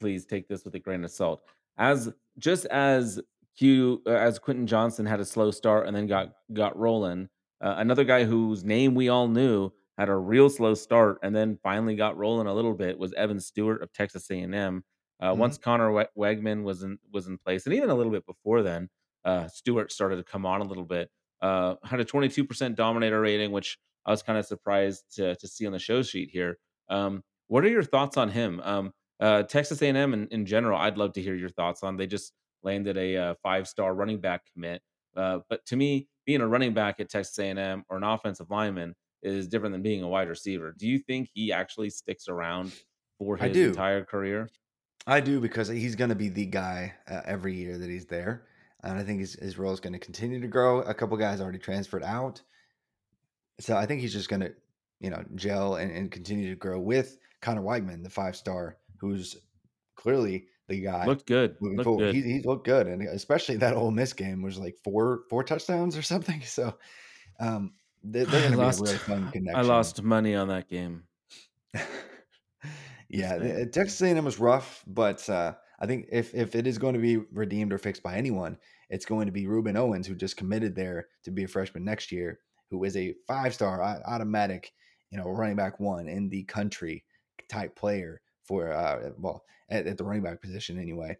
[0.00, 1.42] please take this with a grain of salt.
[1.78, 3.20] As just as
[3.56, 7.28] Q uh, as Quentin Johnston had a slow start and then got got rolling,
[7.60, 11.58] uh, another guy whose name we all knew had a real slow start and then
[11.62, 14.82] finally got rolling a little bit was Evan Stewart of Texas A&M.
[15.20, 15.36] Uh, Mhm.
[15.38, 18.62] Once Connor We- Weigman was in was in place, and even a little bit before
[18.62, 18.88] then,
[19.24, 21.10] uh, Stewart started to come on a little bit.
[21.42, 25.66] Uh, had a 22% dominator rating, which I was kind of surprised to to see
[25.66, 26.58] on the show sheet here.
[26.88, 28.60] Um, what are your thoughts on him?
[28.64, 31.96] Um, uh, Texas A&M in, in general, I'd love to hear your thoughts on.
[31.96, 32.32] They just
[32.64, 34.82] landed a uh, five-star running back commit,
[35.16, 38.94] uh, but to me, being a running back at Texas A&M or an offensive lineman
[39.22, 40.74] is different than being a wide receiver.
[40.76, 42.72] Do you think he actually sticks around
[43.18, 44.50] for his entire career?
[45.06, 48.46] I do because he's going to be the guy uh, every year that he's there.
[48.82, 50.80] And I think his, his role is going to continue to grow.
[50.80, 52.42] A couple guys already transferred out.
[53.60, 54.52] So I think he's just going to,
[55.00, 59.36] you know, gel and, and continue to grow with Connor Weigman, the five star, who's
[59.96, 61.56] clearly the guy Looked good.
[61.60, 62.04] moving Looked forward.
[62.06, 62.14] good.
[62.14, 62.86] He, he's looked good.
[62.86, 66.40] And especially that Ole Miss game was like four four touchdowns or something.
[66.46, 66.78] So
[67.40, 67.72] um,
[68.04, 68.80] they, they're going to be a lost.
[68.80, 69.56] really fun connection.
[69.56, 71.02] I lost money on that game.
[73.08, 76.94] yeah, the- Texas A&M was rough, but uh, I think if if it is going
[76.94, 78.56] to be redeemed or fixed by anyone,
[78.88, 82.12] it's going to be Rueben Owens, who just committed there to be a freshman next
[82.12, 82.38] year,
[82.70, 84.72] who is a five star automatic,
[85.10, 87.04] you know, running back one in the country
[87.48, 91.16] type player for uh, well at, at the running back position anyway.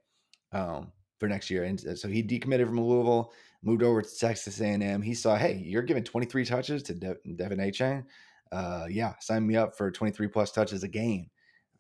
[0.53, 3.33] Um, for next year, and so he decommitted from Louisville,
[3.63, 5.01] moved over to Texas A&M.
[5.01, 8.05] He saw, hey, you're giving 23 touches to De- Devon Achane.
[8.51, 11.31] Uh, yeah, sign me up for 23 plus touches a game.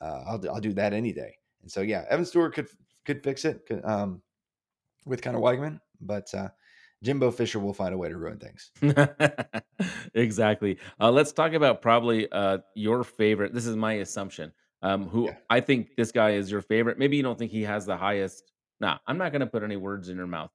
[0.00, 1.37] Uh, I'll, I'll do that any day.
[1.62, 2.68] And so, yeah, Evan Stewart could
[3.05, 4.22] could fix it could, um,
[5.07, 6.48] with Connor Weigman, but uh,
[7.02, 8.70] Jimbo Fisher will find a way to ruin things.
[10.14, 10.78] exactly.
[11.00, 13.52] Uh, let's talk about probably uh, your favorite.
[13.52, 14.52] This is my assumption.
[14.82, 15.36] Um, who Yeah.
[15.48, 16.98] I think this guy is your favorite.
[16.98, 18.50] Maybe you don't think he has the highest.
[18.80, 20.50] Nah, I'm not going to put any words in your mouth.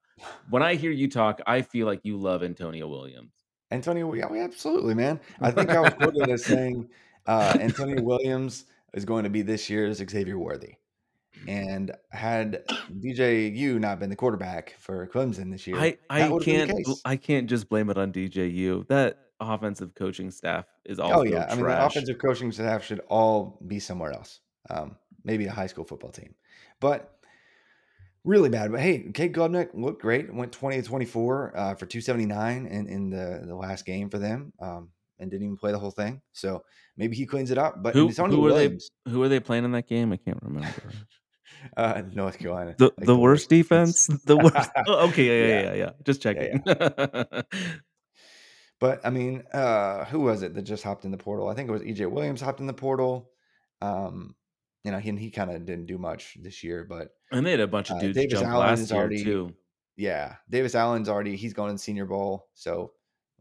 [0.49, 3.31] When I hear you talk, I feel like you love Antonio Williams.
[3.71, 5.19] Antonio, yeah, we absolutely, man.
[5.41, 6.89] I think I was quoted as saying
[7.25, 10.75] uh, Antonio Williams is going to be this year's Xavier Worthy.
[11.47, 16.67] And had DJU not been the quarterback for Clemson this year, I I would been
[16.67, 16.99] the can't.
[17.05, 18.87] I can't just blame it on DJU.
[18.87, 21.19] That offensive coaching staff is all.
[21.19, 24.39] Oh yeah, I mean the offensive coaching staff should all be somewhere else.
[24.69, 26.35] Um, maybe a high school football team,
[26.79, 27.17] but
[28.23, 28.71] really bad.
[28.71, 30.33] But hey, Cade Klubnik looked great.
[30.33, 33.85] Went twenty to twenty four uh, for two seventy nine in in the the last
[33.85, 36.21] game for them, um, and didn't even play the whole thing.
[36.33, 36.63] So
[36.95, 37.81] maybe he cleans it up.
[37.81, 40.11] But who who are they who are they playing in that game?
[40.11, 40.69] I can't remember.
[41.77, 44.07] uh, North Carolina, The like the worst defense.
[44.25, 44.69] The worst.
[44.87, 45.91] Oh, okay, yeah, yeah, yeah, yeah, yeah.
[46.03, 46.33] Just yeah.
[46.33, 47.43] checking.
[48.79, 51.47] But I mean, uh, who was it that just hopped in the portal?
[51.49, 53.31] I think it was EJ Williams hopped in the portal.
[53.81, 54.35] Um,
[54.83, 57.59] you know, he he kind of didn't do much this year, but and they had
[57.59, 59.53] a bunch of uh, dudes Davis jump Allen last year already too.
[59.95, 62.91] yeah, Davis Allen's already he's going to the Senior Bowl, so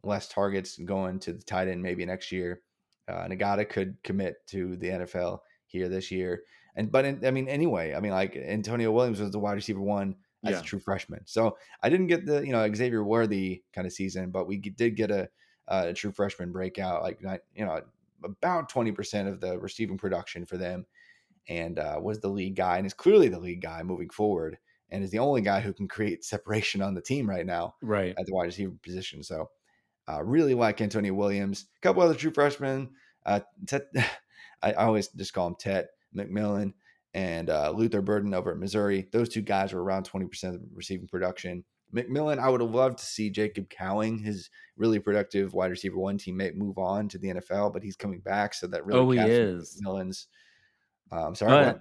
[0.02, 2.62] less targets going to the tight end maybe next year.
[3.08, 6.42] Uh, Ngata could commit to the NFL here this year,
[6.74, 9.80] and but in, I mean anyway, I mean like Antonio Williams was the wide receiver
[9.80, 10.16] one
[10.46, 10.60] as Yeah.
[10.60, 14.30] a true freshman, so I didn't get the you know Xavier Worthy kind of season,
[14.30, 15.28] but we did get a,
[15.68, 17.82] a true freshman breakout, like not- you know
[18.24, 20.86] about twenty percent of the receiving production for them,
[21.48, 24.58] and uh, was the lead guy and is clearly the lead guy moving forward,
[24.90, 28.14] and is the only guy who can create separation on the team right now Right.
[28.18, 29.22] at the wide receiver position.
[29.22, 29.50] So,
[30.08, 31.66] uh, really like Antonio Williams.
[31.76, 32.90] A couple other true freshmen.
[33.24, 33.86] Uh, Tet,
[34.62, 36.72] I, I always just call him Tet McMillan
[37.16, 39.08] and uh, Luther Burden over at Missouri.
[39.10, 41.64] Those two guys were around 20% of receiving production.
[41.94, 46.18] McMillan, I would have loved to see Jacob Cowing, his really productive wide receiver one
[46.18, 48.52] teammate, move on to the NFL, but he's coming back.
[48.54, 49.80] So that really Oh, he is.
[49.82, 50.26] McMillan's.
[51.10, 51.80] Um, sorry, But?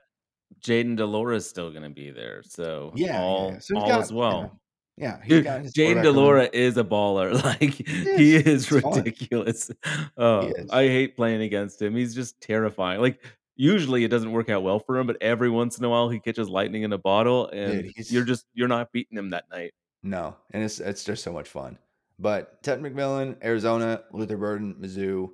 [0.64, 3.60] Jayden de Laura is still going to be there, so Yeah, yeah, all yeah.
[3.60, 4.62] So he's all got, as well.
[4.96, 6.02] yeah, Dude, Jaden.
[6.04, 7.34] de Laura is a baller.
[7.44, 8.46] Like he is.
[8.48, 8.94] is He's fun.
[9.00, 9.72] ridiculous.
[10.16, 10.70] Oh, is.
[10.70, 11.96] I hate playing against him.
[11.96, 13.02] He's just terrifying.
[13.02, 13.20] Like
[13.56, 16.20] usually it doesn't work out well for him, but every once in a while he
[16.20, 19.74] catches lightning in a bottle, and he's- you're just you're not beating him that night.
[20.04, 21.78] No, and it's it's just so much fun.
[22.20, 25.30] But Tet McMillan, Arizona, Luther Burden, Mizzou,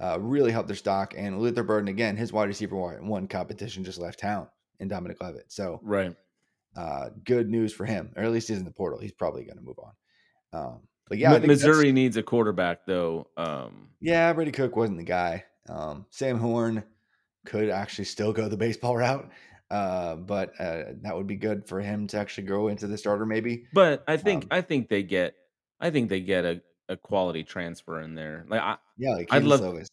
[0.00, 1.14] uh, really helped their stock.
[1.16, 4.48] And Luther Burden again, his wide receiver one competition just left town
[4.80, 5.52] in Dominic Lovett.
[5.52, 6.16] So Right.
[6.76, 8.98] uh, good news for him, or at least he's in the portal.
[8.98, 9.92] He's probably going to move on.
[10.52, 13.28] Um, but yeah, Missouri needs a quarterback though.
[13.36, 15.44] Um, Yeah, Brady Cook wasn't the guy.
[15.68, 16.82] Um, Sam Horn
[17.44, 19.28] could actually still go the baseball route,
[19.70, 23.26] uh, but uh, that would be good for him to actually go into the starter
[23.26, 23.66] maybe.
[23.72, 25.34] but I think Um, I think they get
[25.80, 28.44] I think they get a, a quality transfer in there.
[28.48, 29.88] Like I, Yeah, like I'd love- Slovis.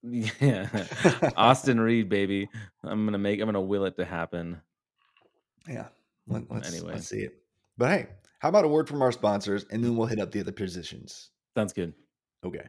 [0.40, 0.68] Yeah,
[1.36, 2.48] Austin Reed, baby.
[2.84, 3.40] I'm gonna make.
[3.40, 4.60] I'm gonna will it to happen.
[5.68, 5.88] Yeah.
[6.28, 6.92] Let, let's, Anyway.
[6.92, 7.32] let's see it.
[7.76, 8.06] But hey,
[8.38, 11.30] how about a word from our sponsors and then we'll hit up the other positions?
[11.56, 11.94] Sounds good.
[12.44, 12.68] Okay.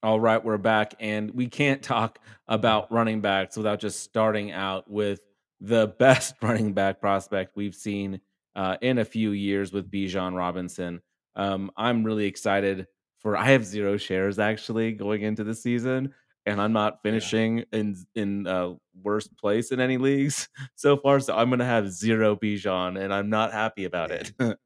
[0.00, 4.88] All right, we're back, and we can't talk about running backs without just starting out
[4.88, 5.22] with
[5.60, 8.20] the best running back prospect we've seen
[8.54, 11.02] uh, in a few years with Bijan Robinson.
[11.34, 12.86] Um, I'm really excited
[13.18, 13.36] for.
[13.36, 16.14] I have zero shares actually going into the season,
[16.46, 21.18] and I'm not finishing in in uh, worst place in any leagues so far.
[21.18, 24.32] So I'm going to have zero Bijan, and I'm not happy about it.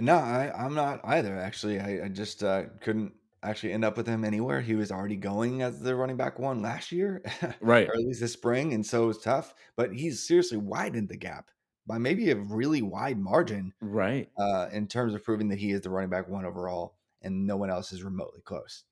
[0.00, 1.36] No, I, I'm not either.
[1.36, 4.60] Actually, I, I just uh, couldn't actually end up with him anywhere.
[4.60, 7.22] He was already going as the running back one last year,
[7.60, 7.88] Right.
[7.88, 9.54] or at least this spring, and so it was tough.
[9.76, 11.50] But he's seriously widened the gap
[11.86, 14.28] by maybe a really wide margin right.
[14.38, 17.56] uh, in terms of proving that he is the running back one overall, and no
[17.56, 18.84] one else is remotely close.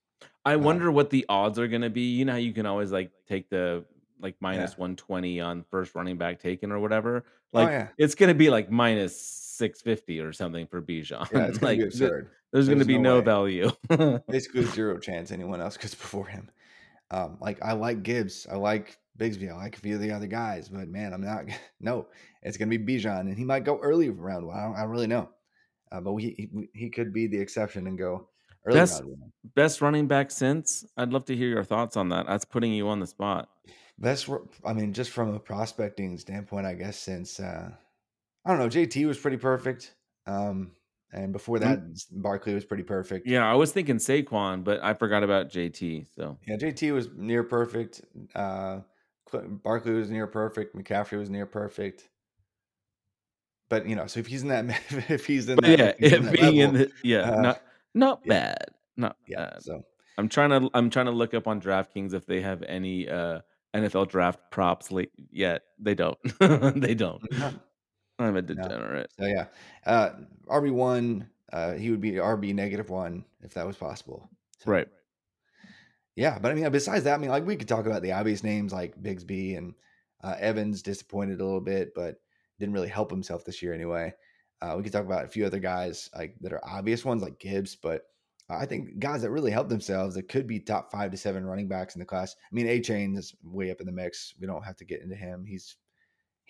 [0.45, 2.01] I Uh, wonder what the odds are going to be.
[2.15, 3.85] You know how you can always like take the
[4.19, 7.25] like minus 120 on first running back taken or whatever.
[7.53, 9.17] Like oh yeah, it's going to be like minus
[9.57, 11.29] 650 or something for Bijan.
[11.31, 12.29] yeah, like th- absurd.
[12.51, 13.71] there's going to be no no value.
[14.27, 16.49] basically zero chance anyone else gets before him.
[17.11, 20.27] Um, like I like Gibbs, I like Bigsby, I like a few of the other
[20.27, 21.45] guys, but man, I'm not.
[21.79, 22.07] No,
[22.41, 24.57] it's gonna be Bijan, and he might go early round one.
[24.57, 25.29] I don't, I don't really know.
[25.91, 28.29] uh, but he, he he could be the exception and go
[28.65, 29.03] early Best
[29.55, 30.85] best running back since?
[30.95, 32.27] I'd love to hear your thoughts on that.
[32.27, 33.49] That's putting you on the spot.
[33.99, 34.29] Best,
[34.65, 37.69] I mean, just from a prospecting standpoint, I guess since uh,
[38.45, 39.93] I don't know, JT was pretty perfect,
[40.25, 40.71] um,
[41.13, 43.27] and before that, s- Barkley was pretty perfect.
[43.27, 46.07] Yeah, I was thinking Saquon, but I forgot about JT.
[46.15, 48.01] So Yeah, JT was near perfect.
[48.33, 48.79] Uh,
[49.31, 50.75] Barkley was near perfect.
[50.75, 52.09] McCaffrey was near perfect.
[53.69, 54.65] But you know, so if he's in that,
[55.09, 57.61] if he's in that, yeah, if he's in that being in the yeah, uh, not
[57.93, 58.29] not yeah.
[58.29, 58.65] bad.
[58.97, 59.37] Not yeah.
[59.37, 59.63] bad.
[59.63, 59.81] So
[60.17, 63.39] I'm trying to I'm trying to look up on DraftKings if they have any uh
[63.73, 65.63] NFL draft props late yet.
[65.79, 66.17] They don't.
[66.39, 67.21] they don't.
[68.21, 69.11] I'm a degenerate.
[69.17, 69.47] So yeah,
[69.85, 70.11] uh,
[70.47, 74.29] RB one, uh, he would be RB negative one if that was possible.
[74.59, 74.87] So Right.
[76.15, 78.43] yeah, but I mean, besides that, I mean, like we could talk about the obvious
[78.43, 79.73] names like Bigsby and
[80.23, 82.21] uh, Evans disappointed a little bit, but
[82.59, 84.13] didn't really help himself this year anyway.
[84.61, 87.39] Uh, we could talk about a few other guys like that are obvious ones like
[87.39, 88.03] Gibbs, but
[88.49, 91.67] I think guys that really helped themselves that could be top five to seven running
[91.67, 92.35] backs in the class.
[92.39, 94.35] I mean, Achane is way up in the mix.
[94.39, 95.45] We don't have to get into him.
[95.45, 95.77] He's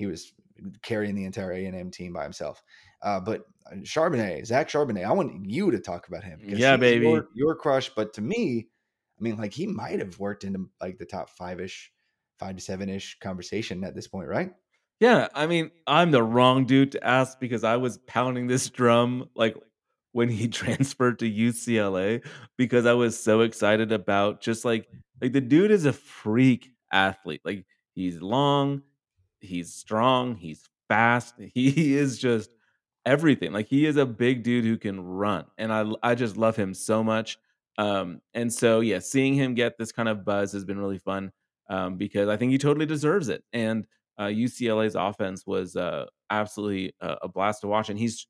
[0.02, 0.34] he was
[0.82, 2.64] carrying the entire A and M team by himself.
[3.04, 3.46] Uh, but
[3.84, 6.40] Charbonnet, Zach Charbonnet, I want you to talk about him.
[6.44, 7.08] Yeah, baby.
[7.08, 8.68] Your, your crush, but to me,
[9.20, 11.92] I mean, like he might have worked into like the top five ish,
[12.40, 14.52] five to seven ish conversation at this point, right?
[15.00, 19.30] Yeah, I mean, I'm the wrong dude to ask because I was pounding this drum
[19.36, 19.56] like
[20.14, 22.26] when he transferred to UCLA
[22.58, 24.88] because I was so excited about just like
[25.22, 27.42] like the dude is a freak athlete.
[27.46, 28.82] Like he's long,
[29.42, 31.36] he's strong, he's fast.
[31.54, 32.52] He is just
[33.06, 33.52] everything.
[33.52, 36.74] Like he is a big dude who can run, and I I just love him
[36.74, 37.38] so much.
[37.78, 41.32] Um, and so yeah, seeing him get this kind of buzz has been really fun
[41.70, 43.44] um, because I think he totally deserves it.
[43.54, 48.28] And uh, UCLA's offense was uh, absolutely a, a blast to watch, and he's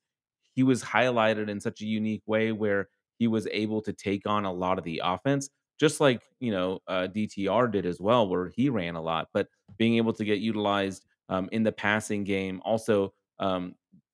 [0.53, 4.45] he was highlighted in such a unique way where he was able to take on
[4.45, 5.49] a lot of the offense,
[5.81, 9.47] just like you know uh, DTR did as well, where he ran a lot, but
[9.77, 13.73] being able to get utilized um, in the passing game, also um,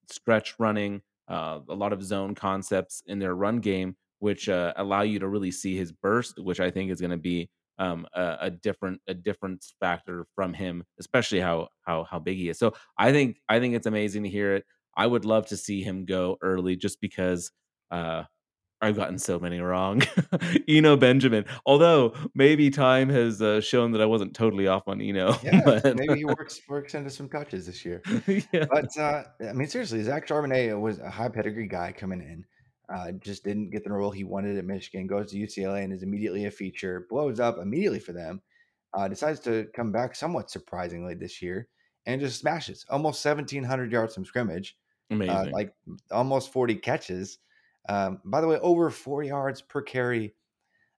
[0.09, 5.01] stretch running, uh, a lot of zone concepts in their run game, which uh, allow
[5.01, 7.49] you to really see his burst, which I think is going to be
[7.79, 12.47] um, a, a different a difference factor from him, especially how how how big he
[12.49, 12.57] is.
[12.57, 14.65] So I think I think it's amazing to hear it.
[14.95, 17.51] I would love to see him go early, just because
[17.91, 18.23] uh,
[18.81, 20.03] I've gotten so many wrong.
[20.67, 25.35] Eno Benjamin, although maybe time has uh, shown that I wasn't totally off on Eno,
[25.43, 28.01] Yeah, but maybe he works works into some touches this year.
[28.27, 32.45] yeah, But uh, I mean, seriously, Zach Charbonnet was a high pedigree guy coming in.
[32.93, 35.07] Uh, just didn't get the role he wanted at Michigan.
[35.07, 37.07] Goes to UCLA and is immediately a feature.
[37.09, 38.41] Blows up immediately for them.
[38.93, 41.67] Uh, decides to come back somewhat surprisingly this year
[42.05, 44.77] and just smashes almost 1,700 yards from scrimmage.
[45.11, 45.51] Uh, amazing.
[45.51, 45.73] like
[46.11, 47.39] almost 40 catches.
[47.87, 50.33] Um, by the way, over four yards per carry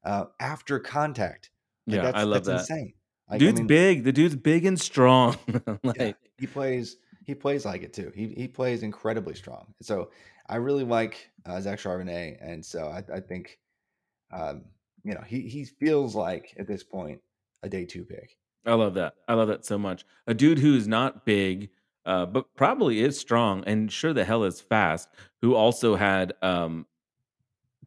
[0.04, 1.52] uh, after contact.
[1.88, 2.74] Like yeah, that's I love that's that.
[2.74, 2.94] insane.
[3.30, 4.04] Like, I Dude's mean, big.
[4.04, 5.38] The dude's big and strong.
[5.96, 8.12] yeah, he plays he plays like it too.
[8.16, 9.74] He he plays incredibly strong.
[9.82, 10.10] So
[10.48, 13.60] I really like uh, Zach Charbonnet, and so I, I think
[14.32, 14.66] um,
[15.04, 17.22] you know he he feels like at this point
[17.62, 18.36] a day two pick.
[18.66, 19.14] I love that.
[19.28, 20.06] I love that so much.
[20.28, 21.70] A dude who's not big,
[22.06, 25.10] uh, but probably is strong and sure the hell is fast.
[25.42, 26.86] Who also had um,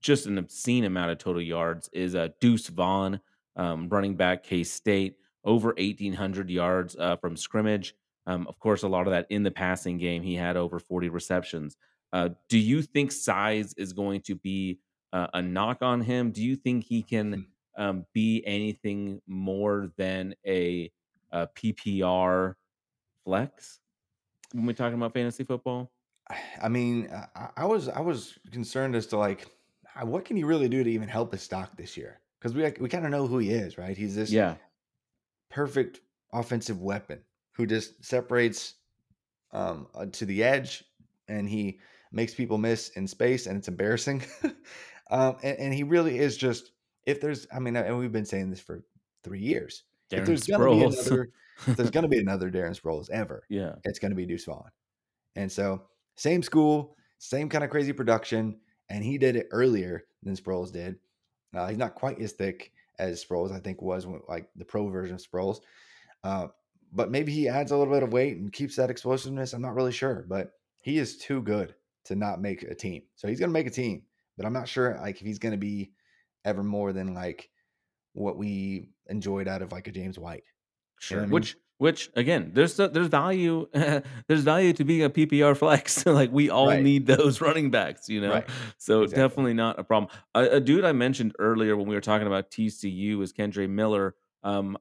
[0.01, 3.21] just an obscene amount of total yards is uh, Deuce Vaughn,
[3.57, 7.95] um, running back K State, over 1,800 yards uh, from scrimmage.
[8.27, 10.23] Um, of course, a lot of that in the passing game.
[10.23, 11.77] He had over 40 receptions.
[12.13, 14.79] Uh, do you think size is going to be
[15.13, 16.31] uh, a knock on him?
[16.31, 17.47] Do you think he can
[17.77, 20.91] um, be anything more than a,
[21.33, 22.55] a PPR
[23.25, 23.81] flex
[24.53, 25.91] when we're talking about fantasy football?
[26.63, 29.47] I mean, I, I was I was concerned as to like
[30.01, 32.71] uh, what can he really do to even help his stock this year because we
[32.81, 33.97] we kind of know who he is, right?
[33.97, 34.57] He's this Yeah,
[35.51, 36.01] perfect
[36.33, 37.21] offensive weapon
[37.53, 38.75] who just separates
[39.53, 40.85] um, uh, to the edge
[41.29, 41.79] and he
[42.11, 44.23] makes people miss in space and it's embarrassing.
[45.11, 46.73] um, and, and he really is just
[47.07, 48.85] if there's I mean, and we've been saying this for
[49.23, 49.85] three years.
[50.13, 51.29] If Darren there's gonna be another,
[51.67, 54.71] if there's gonna be another Darren Sproles ever, yeah, it's gonna be Deuce Vaughn.
[55.37, 55.83] And so
[56.17, 60.97] same school, same kind of crazy production, and he did it earlier than Sproles did.
[61.55, 64.89] Uh, he's not quite as thick as Sproles, I think, was when, like the pro
[64.89, 65.61] version of Sproles.
[66.25, 66.49] Uh,
[66.93, 69.53] but maybe he adds a little bit of weight and keeps that explosiveness.
[69.53, 70.53] I'm not really sure, but
[70.83, 73.03] he is too good to not make a team.
[73.17, 74.03] So he's going to make a team,
[74.37, 75.93] but I'm not sure like if he's going to be
[76.45, 77.49] ever more than like
[78.15, 80.45] what we enjoyed out of like a James White.
[81.01, 81.21] sure.
[81.21, 81.31] I mean?
[81.33, 83.67] Which Which again, there's there's value
[84.29, 86.07] there's value to being a PPR flex.
[86.21, 86.83] like we all Right.
[86.83, 88.31] need those running backs, you know.
[88.33, 88.49] Right.
[88.79, 89.23] So Exactly.
[89.23, 90.11] definitely not a problem.
[90.35, 94.15] A, a dude I mentioned earlier when we were talking about TCU is Kendre Miller.
[94.45, 94.77] Um,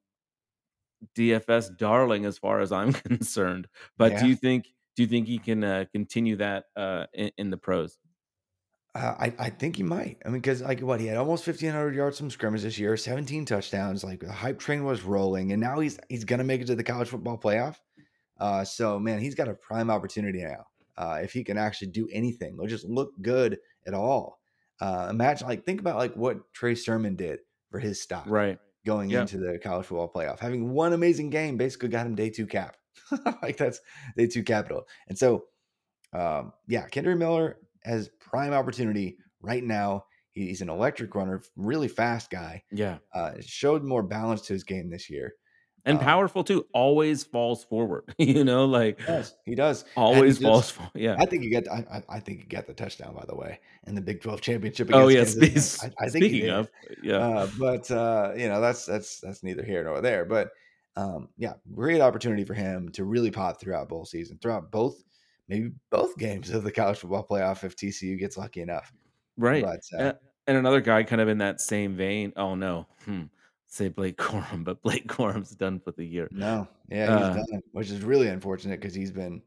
[1.18, 3.68] DFS darling as far as I'm concerned.
[3.98, 7.50] But do you think do you think he can uh, continue that uh, in, in
[7.50, 7.98] the pros?
[8.94, 10.18] Uh, I, I think he might.
[10.26, 12.98] I mean, because like what he had almost fifteen hundred yards from scrimmage this year,
[12.98, 14.04] seventeen touchdowns.
[14.04, 16.84] Like the hype train was rolling, and now he's he's gonna make it to the
[16.84, 17.78] college football playoff.
[18.40, 20.66] Uh, so man, he's got a prime opportunity now.
[20.98, 24.40] Uh, if he can actually do anything, or just look good at all.
[24.82, 27.40] Uh, imagine like think about like what Trey Sermon did
[27.70, 28.58] for his stock Right.
[28.86, 29.22] going Yep.
[29.22, 30.40] into the college football playoff.
[30.40, 32.76] Having one amazing game basically got him day two cap.
[33.42, 33.80] like that's
[34.18, 34.84] day two capital.
[35.08, 35.46] And so,
[36.14, 40.06] um, yeah, Kendrick Miller has prime opportunity right now.
[40.32, 42.64] He's an electric runner, really fast guy.
[42.72, 43.00] Yeah.
[43.14, 45.34] Uh, showed more balance to his game this year.
[45.84, 46.66] And Um, powerful too.
[46.74, 48.04] Always falls forward.
[48.18, 49.36] you know, like He does.
[49.46, 49.82] He does.
[49.82, 50.70] And he always falls.
[50.70, 51.16] For, yeah.
[51.20, 51.68] I think he got.
[51.68, 54.90] I, I- think he got the touchdown by the way in the Big Twelve championship.
[54.94, 55.48] oh against yeah.
[55.48, 55.72] Kansas.
[55.74, 56.70] spe- I, I think speaking of,
[57.04, 57.18] yeah.
[57.18, 60.24] Uh, but uh, you know, that's that's that's neither here nor there.
[60.24, 60.52] But
[60.96, 65.02] um, yeah, great opportunity for him to really pop throughout bowl season, throughout both
[65.52, 68.92] maybe both games of the college football playoff if TCU gets lucky enough.
[69.38, 69.64] right.
[69.64, 70.14] But uh,
[70.48, 72.32] and another guy kind of in that same vein.
[72.38, 72.88] Oh no.
[73.06, 73.24] Hmm.
[73.68, 76.28] Say Blake Corum, but Blake Corum's done for the year.
[76.32, 79.42] no, yeah, he's Uh, done, which is really unfortunate because he's been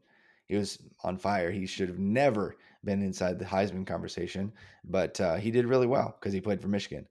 [0.47, 1.51] he was on fire.
[1.51, 4.53] He should have never been inside the Heisman conversation,
[4.83, 7.07] but uh, he did really well because he played for Michigan.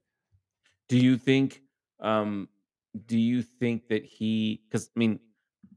[0.87, 1.61] Do you think
[1.99, 2.47] um
[3.07, 5.19] do you think that he cuz I mean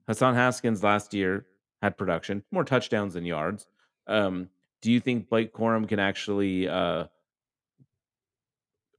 [0.07, 1.47] Hassan Haskins last year
[1.83, 3.66] had production, more touchdowns than yards.
[4.07, 4.49] Um
[4.81, 7.07] do you think Blake Corum can actually uh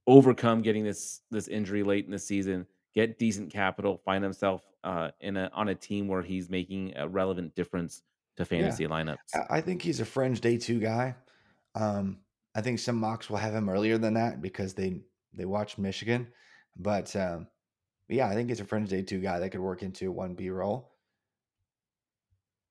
[0.06, 5.10] overcome getting this this injury late in the season, get decent capital, find himself uh
[5.20, 8.02] in a on a team where he's making a relevant difference
[8.36, 9.18] to fantasy lineups?
[9.34, 11.14] I- I think he's a fringe day two guy.
[11.74, 12.18] Um,
[12.54, 15.02] I think some mocks will have him earlier than that because they
[15.32, 16.26] they watched Michigan,
[16.76, 17.46] but um,
[18.08, 20.50] yeah, I think he's a fringe day two guy that could work into one B
[20.50, 20.90] role.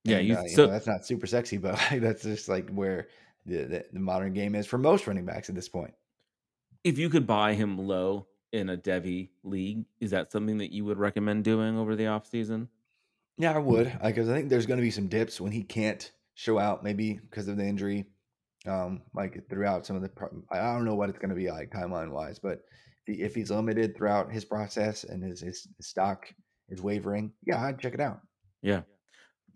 [0.09, 2.49] Yeah, And, you uh, you so know, that's not super sexy, but like, that's just
[2.49, 3.07] like where
[3.45, 5.93] the, the the modern game is for most running backs at this point.
[6.83, 10.85] if you could buy him low in a devy league, is that something that you
[10.85, 12.67] would recommend doing over the offseason?
[13.37, 16.11] Yeah, I would because I think there's going to be some dips when he can't
[16.35, 18.05] show out, maybe because of the injury.
[18.67, 21.49] Um, like throughout some of the, pro- I don't know what it's going to be
[21.49, 22.63] like timeline wise, but
[23.07, 26.27] if he's limited throughout his process and his, his his stock
[26.69, 28.19] is wavering, yeah, I'd check it out.
[28.61, 28.81] Yeah.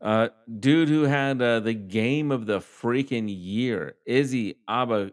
[0.03, 0.27] Uh,
[0.59, 5.11] dude who had uh, the game of the freaking year, Izzy Abba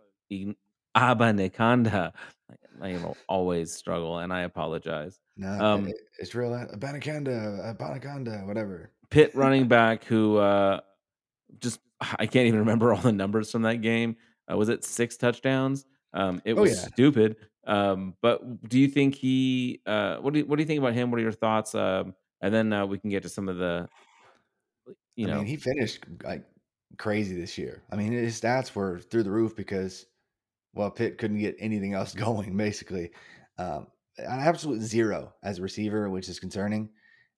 [0.97, 2.13] Abanikanda.
[2.83, 5.21] I will always struggle, and I apologize.
[5.37, 6.51] No, Um, it- it's real.
[6.51, 8.91] Abanikanda, Abanikanda, whatever.
[9.11, 10.81] Pitt running back who uh,
[11.59, 14.17] just I can't even remember all the numbers from that game.
[14.51, 15.85] Uh, was it six touchdowns?
[16.15, 16.89] Um, it Oh, was yeah.
[16.89, 17.37] stupid.
[17.67, 19.83] Um, but do you think he?
[19.87, 21.11] Uh, what do you, what do you think about him?
[21.11, 21.75] What are your thoughts?
[21.75, 23.89] Um, and then uh, we can get to some of the,
[25.21, 26.45] you I know, mean, he finished like
[26.99, 27.83] crazy this year.
[27.91, 30.07] I mean, his stats were through the roof because,
[30.75, 33.11] well, Pitt couldn't get anything else going, basically.
[33.59, 33.87] Um,
[34.19, 36.91] an absolute zero as a receiver, which is concerning.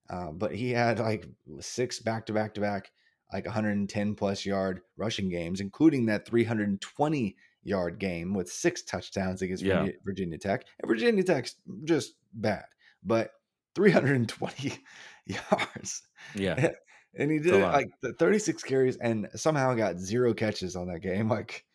[0.09, 1.27] Uh, but he had like
[1.59, 2.91] six back to back to back,
[3.31, 9.63] like 110 plus yard rushing games, including that 320 yard game with six touchdowns against
[9.63, 9.79] Yeah.
[9.79, 10.65] Virginia, Virginia Tech.
[10.81, 11.55] And Virginia Tech's
[11.85, 12.65] just bad,
[13.03, 13.31] but
[13.75, 14.73] 320
[15.25, 16.03] yards.
[16.35, 16.71] yeah,
[17.15, 21.01] And he did it like the 36 carries and somehow got zero catches on that
[21.01, 21.29] game.
[21.33, 21.65] Like,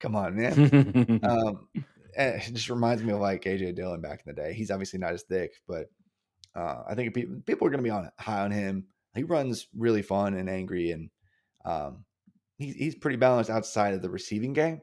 [0.00, 1.20] come on, man.
[1.22, 1.68] um,
[2.14, 4.52] it just reminds me of like AJ Dillon back in the day.
[4.52, 5.86] He's obviously not as thick, but
[6.54, 8.86] uh, I think people people are going to be on high on him.
[9.14, 11.10] He runs really fun and angry, and
[11.64, 12.04] um,
[12.58, 14.80] he's he's pretty balanced outside of the receiving game.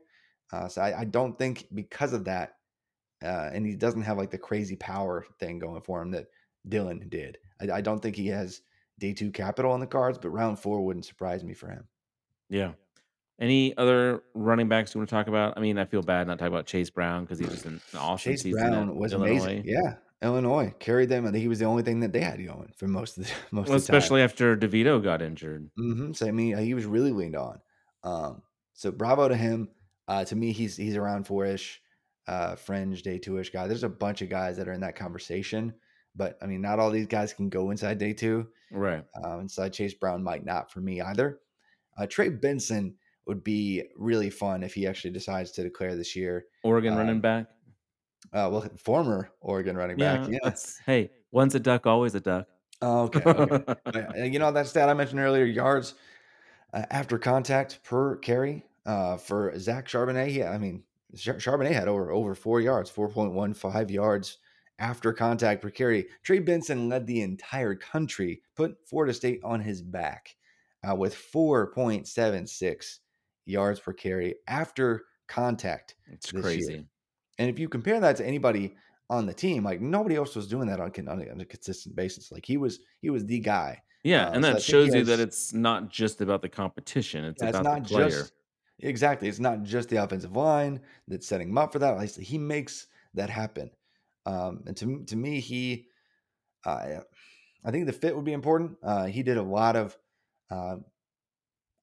[0.52, 2.54] Uh, so I, I don't think because of that,
[3.24, 6.28] uh, and he doesn't have like the crazy power thing going for him that
[6.68, 7.38] Dillon did.
[7.62, 8.62] I, I don't think he has
[9.00, 11.88] day two capital on the cards, but round four wouldn't surprise me for him.
[12.50, 12.74] yeah.
[13.40, 15.54] Any other running backs you want to talk about?
[15.58, 18.32] I mean, I feel bad not talking about Chase Brown because he was an awesome
[18.32, 19.30] Chase season Brown was Illinois.
[19.38, 19.64] amazing.
[19.64, 21.28] Yeah, Illinois carried them.
[21.28, 23.32] I think he was the only thing that they had going for most of the
[23.52, 23.96] most Well, of the time.
[23.98, 25.70] especially after DeVito got injured.
[25.78, 27.60] hmm So I mean, he was really leaned on.
[28.04, 28.42] Um,
[28.74, 29.70] so bravo to him.
[30.08, 31.80] Uh, to me, he's he's around four ish,
[32.28, 33.68] uh, fringe day two ish guy.
[33.68, 35.76] There's a bunch of guys that are in that conversation,
[36.18, 38.48] but I mean, not all these guys can go inside day two.
[38.72, 39.06] Right.
[39.24, 41.40] Um, inside Chase Brown might not for me either.
[41.98, 42.96] Uh, Trey Benson
[43.26, 46.46] would be really fun if he actually decides to declare this year.
[46.64, 47.48] Oregon Um, running back.
[48.34, 50.40] Uh, well, former Oregon running back, yeah.
[50.44, 52.48] that's hey, once a duck, always a duck.
[52.82, 54.06] Oh, okay, okay.
[54.22, 55.94] Uh, you know that stat I mentioned earlier, yards
[56.74, 60.34] uh, after contact per carry uh, for Zach Charbonnet.
[60.34, 60.84] Yeah, I mean
[61.16, 64.40] Char- Charbonnet had over over four yards, four point one five yards
[64.80, 66.08] after contact per carry.
[66.24, 70.36] Trey Benson led the entire country, put Florida State on his back
[70.88, 73.00] uh, with four point seven six
[73.46, 75.96] yards per carry after contact.
[76.08, 76.74] It's crazy.
[76.74, 76.84] year.
[77.40, 78.76] And if you compare that to anybody
[79.10, 81.96] on the team, like nobody else was doing that on, on, a, on a consistent
[81.96, 82.32] basis.
[82.32, 83.82] Like he was, he was the guy.
[84.04, 87.42] Yeah, Uh, and so that shows you that it's not just about the competition; it's
[87.42, 88.10] Yeah, it's about not the player.
[88.10, 88.34] just
[88.80, 89.28] exactly.
[89.28, 92.00] It's not just the offensive line that's setting him up for that.
[92.16, 93.72] He makes that happen.
[94.28, 95.90] Um, and to to me, he,
[96.66, 97.02] uh,
[97.66, 98.80] I think the fit would be important.
[98.84, 99.98] Uh, he did a lot of.
[100.52, 100.78] Uh,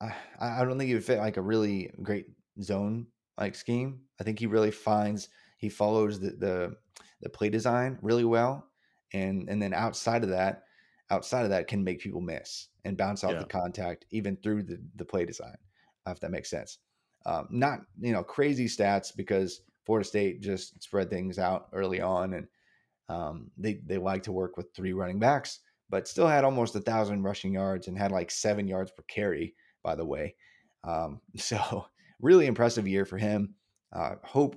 [0.00, 2.26] I I don't think he would fit like a really great
[2.62, 4.06] zone like scheme.
[4.20, 5.28] I think he really finds
[5.58, 6.76] he follows the the,
[7.20, 8.70] the play design really well,
[9.12, 10.64] and and then outside of that,
[11.10, 13.38] outside of that, can make people miss and bounce off Yeah.
[13.38, 15.56] the contact even through the the play design,
[16.06, 16.78] if that makes sense.
[17.26, 22.34] Um, not you know crazy stats because Florida State just spread things out early on,
[22.34, 22.46] and
[23.08, 25.60] um, they they like to work with three running backs,
[25.90, 29.54] but still had almost a thousand rushing yards and had like seven yards per carry.
[29.82, 30.34] By the way,
[30.84, 31.86] um, so
[32.20, 33.54] really impressive year for him.
[33.92, 34.56] Uh, hope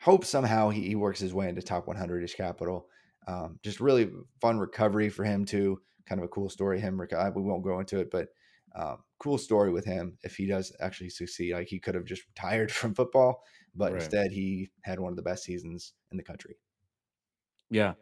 [0.00, 2.88] hope somehow he, he works his way into top 100ish capital.
[3.26, 4.10] Um, just really
[4.40, 5.80] fun recovery for him too.
[6.06, 6.78] Kind of a cool story.
[6.78, 8.28] Him, we won't go into it, but
[8.74, 10.18] um, cool story with him.
[10.22, 13.42] If he does actually succeed, like he could have just retired from football,
[13.74, 13.94] but Right.
[13.94, 16.56] instead he had one of the best seasons in the country.
[17.70, 17.94] Yeah.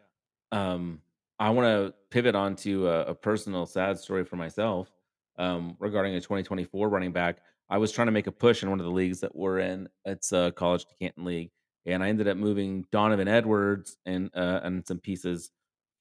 [0.51, 1.01] Um,
[1.39, 4.91] I want to pivot onto a, a personal sad story for myself
[5.37, 7.39] um, regarding a 2024 running back.
[7.69, 9.89] I was trying to make a push in one of the leagues that we're in.
[10.05, 11.51] It's a college to Canton league,
[11.85, 15.51] and I ended up moving Donovan Edwards and uh, and some pieces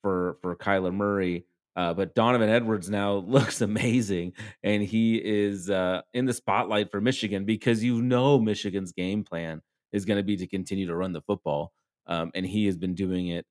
[0.02, 1.46] for for Kyler Murray.
[1.74, 7.00] Uh, but Donovan Edwards now looks amazing, and he is uh, in the spotlight for
[7.00, 9.62] Michigan because you know Michigan's game plan
[9.92, 11.72] is going to be to continue to run the football,
[12.06, 13.46] um, and he has been doing it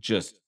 [0.00, 0.38] just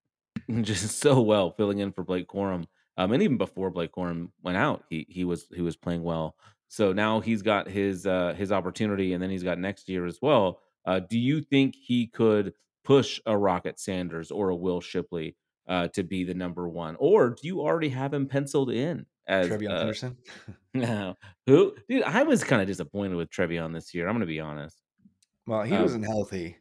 [0.62, 2.66] just so well filling in for Blake Corum.
[2.96, 6.36] Um, and even before Blake Corum went out, he he was he was playing well.
[6.68, 10.18] So now he's got his uh, his opportunity, and then he's got next year as
[10.22, 10.60] well.
[10.86, 12.52] Uh, do you think he could
[12.84, 15.36] push a Rocket Sanders or a Will Shipley
[15.70, 19.48] uh, to be the number one, or do you already have him penciled in as
[19.48, 20.16] TreVeyon uh, Henderson.
[20.74, 21.16] no,
[21.46, 21.74] who?
[21.88, 24.06] Dude, I was kind of disappointed with TreVeyon this year.
[24.08, 24.76] I'm going to be honest.
[25.46, 26.56] Well, he Um, wasn't healthy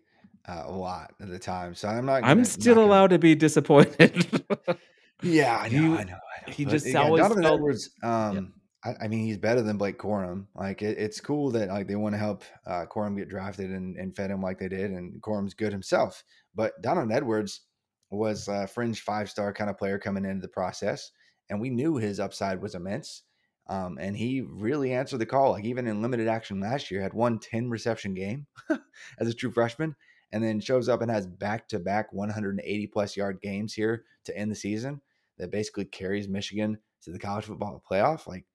[0.47, 2.24] uh, a lot at the time, so I'm not.
[2.24, 2.84] I'm still him.
[2.86, 4.45] allowed to be disappointed.
[5.22, 6.05] Yeah, I know, He- I know, I
[6.47, 6.53] know.
[6.53, 7.89] he But just again, always Donovan felt- Edwards.
[8.03, 8.53] Um,
[8.86, 10.45] I, I mean, he's better than Blake Corum.
[10.55, 13.97] Like, it, it's cool that like they want to help uh, Corum get drafted and,
[13.97, 16.24] and fed him like they did, and Corum's good himself.
[16.55, 17.64] But Donovan Edwards
[18.10, 21.12] was a fringe five star kind of player coming into the process,
[21.49, 23.24] and we knew his upside was immense.
[23.68, 25.51] Um, and he really answered the call.
[25.51, 28.47] Like even in limited action last year, had one 10 reception game
[29.20, 29.95] as a true freshman,
[30.32, 34.36] and then shows up and has back to back 180 plus yard games here to
[34.36, 35.01] end the season
[35.38, 38.28] that basically carries Michigan to the college football playoff.
[38.28, 38.45] Like,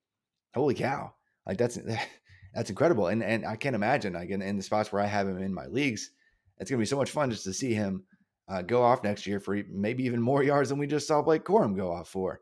[0.52, 1.14] holy cow!
[1.46, 1.78] Like that's
[2.54, 3.06] that's incredible.
[3.06, 5.54] And and I can't imagine like in, in the spots where I have him in
[5.54, 6.10] my leagues,
[6.58, 8.04] it's gonna be so much fun just to see him
[8.48, 11.44] uh, go off next year for maybe even more yards than we just saw Blake
[11.44, 12.40] Corum go off for.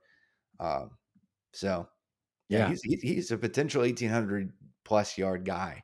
[0.60, 0.90] Um,
[1.52, 1.88] so
[2.48, 2.68] yeah, Yeah.
[2.70, 4.52] he's he's he's a potential 1800
[4.84, 5.82] plus yard guy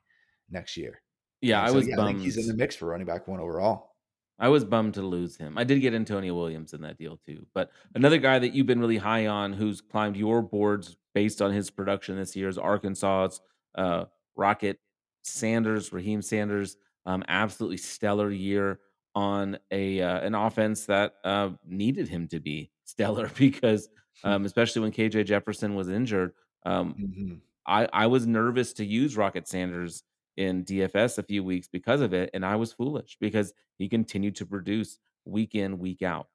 [0.50, 1.00] next year.
[1.40, 2.08] Yeah, And I so, was yeah, I bummed.
[2.08, 3.92] think he's in the mix for running back one overall.
[4.40, 5.58] I was bummed to lose him.
[5.58, 7.44] I did get Antonio Williams in that deal too.
[7.54, 11.52] But another guy that you've been really high on who's climbed your boards based on
[11.52, 13.40] his production this year is Arkansas's
[13.74, 14.04] uh,
[14.36, 14.78] Rocket
[15.24, 16.76] Sanders, Raheem Sanders.
[17.04, 18.78] Um, absolutely stellar year
[19.18, 23.88] on a uh, an offense that uh, needed him to be stellar because
[24.22, 26.32] um, especially when KJ Jefferson was injured.
[26.64, 27.40] Um, Mhm.
[27.66, 30.02] I, I was nervous to use Rocket Sanders
[30.36, 34.36] in DFS a few weeks because of it, and I was foolish because he continued
[34.36, 36.28] to produce week in, week out.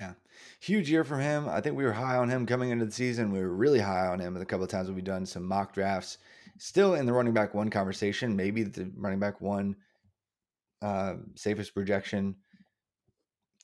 [0.00, 0.14] Yeah.
[0.60, 1.48] Huge year from him.
[1.48, 3.30] I think we were high on him coming into the season.
[3.30, 5.72] We were really high on him a couple of times when we've done some mock
[5.74, 6.18] drafts.
[6.58, 9.76] Still in the running back one conversation, maybe the running back one
[10.82, 12.36] uh, safest projection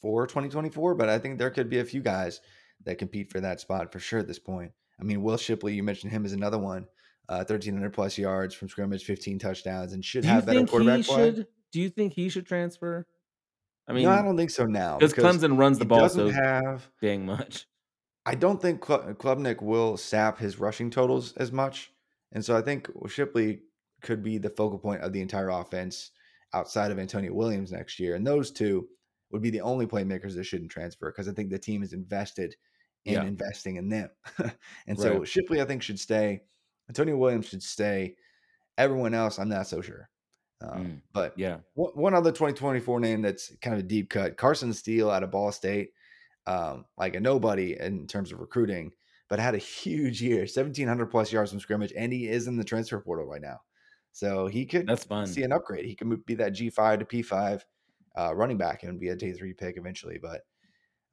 [0.00, 0.94] for 2024.
[0.94, 2.40] But I think there could be a few guys
[2.84, 4.72] that compete for that spot for sure at this point.
[5.00, 6.86] I mean, Will Shipley, you mentioned him as another one.
[7.28, 11.16] Uh, 1,300 plus yards from scrimmage, 15 touchdowns, and should Do have better quarterback play.
[11.16, 11.46] should?
[11.72, 13.04] Do you think he should transfer?
[13.88, 14.98] I mean, no, I don't think so now.
[14.98, 17.66] because Clemson runs the ball doesn't so have dang much.
[18.24, 21.92] I don't think Kle- Klubnik will sap his rushing totals as much,
[22.32, 23.60] and so I think Shipley
[24.02, 26.10] could be the focal point of the entire offense
[26.52, 28.14] outside of Antonio Williams next year.
[28.14, 28.88] And those two,
[29.30, 32.54] would be the only playmakers that shouldn't transfer because I think the team is invested
[33.04, 33.24] in Yeah.
[33.24, 34.10] investing in them.
[34.86, 35.24] and so Right.
[35.24, 36.42] Shipley, I think, should stay.
[36.88, 38.16] Antonio Williams should stay.
[38.78, 40.10] Everyone else, I'm not so sure.
[40.60, 41.60] Um, Mm, but Yeah.
[41.74, 45.30] one, one other 2024 name that's kind of a deep cut Carson Steele out of
[45.30, 45.92] Ball State,
[46.46, 48.92] um, like a nobody in terms of recruiting,
[49.28, 52.64] but had a huge year 1,700 plus yards from scrimmage, and he is in the
[52.64, 53.60] transfer portal right now.
[54.16, 55.26] So he could That's fun.
[55.26, 55.84] see an upgrade.
[55.84, 57.60] He could be that G5 to P5
[58.16, 60.18] uh, running back and be a day three pick eventually.
[60.20, 60.40] But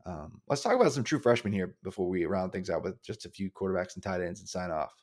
[0.05, 3.25] um, let's talk about some true freshmen here before we round things out with just
[3.25, 4.93] a few quarterbacks and tight ends and sign off.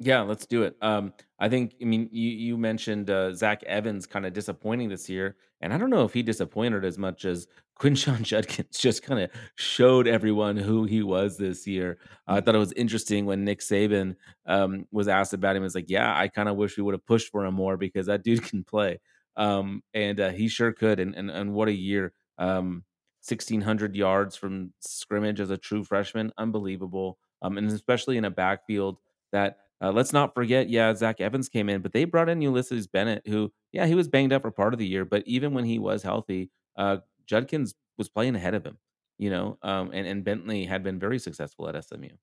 [0.00, 0.76] Yeah, let's do it.
[0.80, 1.74] Um, I think.
[1.82, 5.78] I mean, you you mentioned uh, Zach Evans kind of disappointing this year, and I
[5.78, 7.48] don't know if he disappointed as much as
[7.80, 11.98] Quinshon Judkins just kind of showed everyone who he was this year.
[12.28, 14.14] I thought it was interesting when Nick Saban
[14.46, 15.64] um, was asked about him.
[15.64, 18.06] It's like, yeah, I kind of wish we would have pushed for him more because
[18.06, 19.00] that dude can play,
[19.36, 21.00] um, and uh, he sure could.
[21.00, 22.12] And and and what a year!
[22.38, 22.84] Um,
[23.20, 27.18] Sixteen hundred yards from scrimmage as a true freshman, unbelievable.
[27.42, 28.98] Um, and especially in a backfield
[29.32, 32.86] that uh, let's not forget, yeah, Zach Evans came in, but they brought in Ulysses
[32.86, 35.64] Bentley, who, yeah, he was banged up for part of the year, but even when
[35.64, 38.78] he was healthy, uh, Judkins was playing ahead of him,
[39.18, 42.16] you know, um, and and Bentley had been very successful at SMU.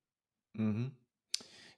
[0.55, 0.87] hmm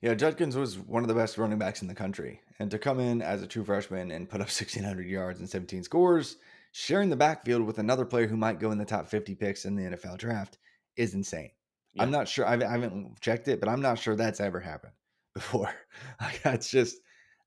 [0.02, 2.42] Yeah, Judkins was one of the best running backs in the country.
[2.58, 5.84] And to come in as a true freshman and put up 1,600 yards and 17
[5.84, 6.38] scores,
[6.72, 9.76] sharing the backfield with another player who might go in the top 50 picks in
[9.76, 10.58] the NFL draft
[10.96, 11.52] is insane.
[11.98, 14.92] I'm not sure, I haven't checked it, but I'm not sure that's ever happened
[15.38, 15.72] before.
[16.20, 16.96] Like, that's just,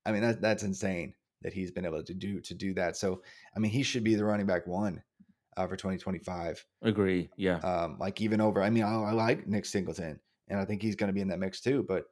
[0.04, 2.96] I mean, that, that's insane that he's been able to do to do that.
[2.96, 3.22] So,
[3.56, 5.02] I mean, he should be the running back one
[5.56, 6.64] uh, for 2025.
[6.82, 7.30] Agree.
[7.36, 7.56] Yeah.
[7.58, 10.96] Um, like even over, I mean, I, I like Nick Singleton, and I think he's
[10.96, 11.84] going to be in that mix too.
[11.86, 12.04] But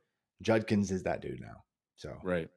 [0.43, 1.63] Judkins is that dude now.
[1.97, 2.49] So Right.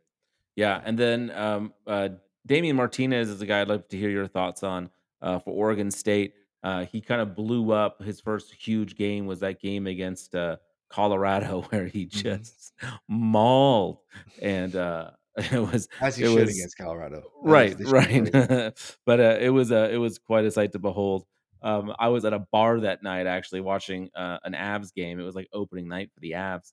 [0.55, 2.09] Yeah, and then um, uh,
[2.45, 4.89] Damian Martinez is a guy I'd love to hear your thoughts on
[5.21, 6.33] uh, for Oregon State.
[6.63, 8.01] Uh, he kind of blew up.
[8.01, 10.57] His first huge game was that game against uh,
[10.93, 12.23] Colorado, where he Mhm.
[12.23, 12.73] just
[13.09, 13.97] mauled,
[14.41, 18.31] and uh, it was as he should was against Colorado, That right, they should have
[18.31, 18.49] played.
[18.49, 18.97] right.
[19.05, 21.25] but uh, it was uh, it was quite a sight to behold.
[21.61, 25.19] Um, I was at a bar that night actually watching uh, an Avs game.
[25.19, 26.71] It was like opening night for the Avs,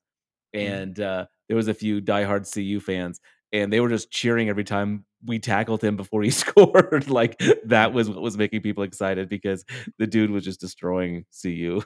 [0.55, 0.61] Mhm.
[0.61, 3.21] and uh, there was a few diehard CU fans,
[3.53, 7.09] and they were just cheering every time we tackled him before he scored.
[7.09, 9.65] like that was what was making people excited because
[9.99, 11.81] the dude was just destroying CU.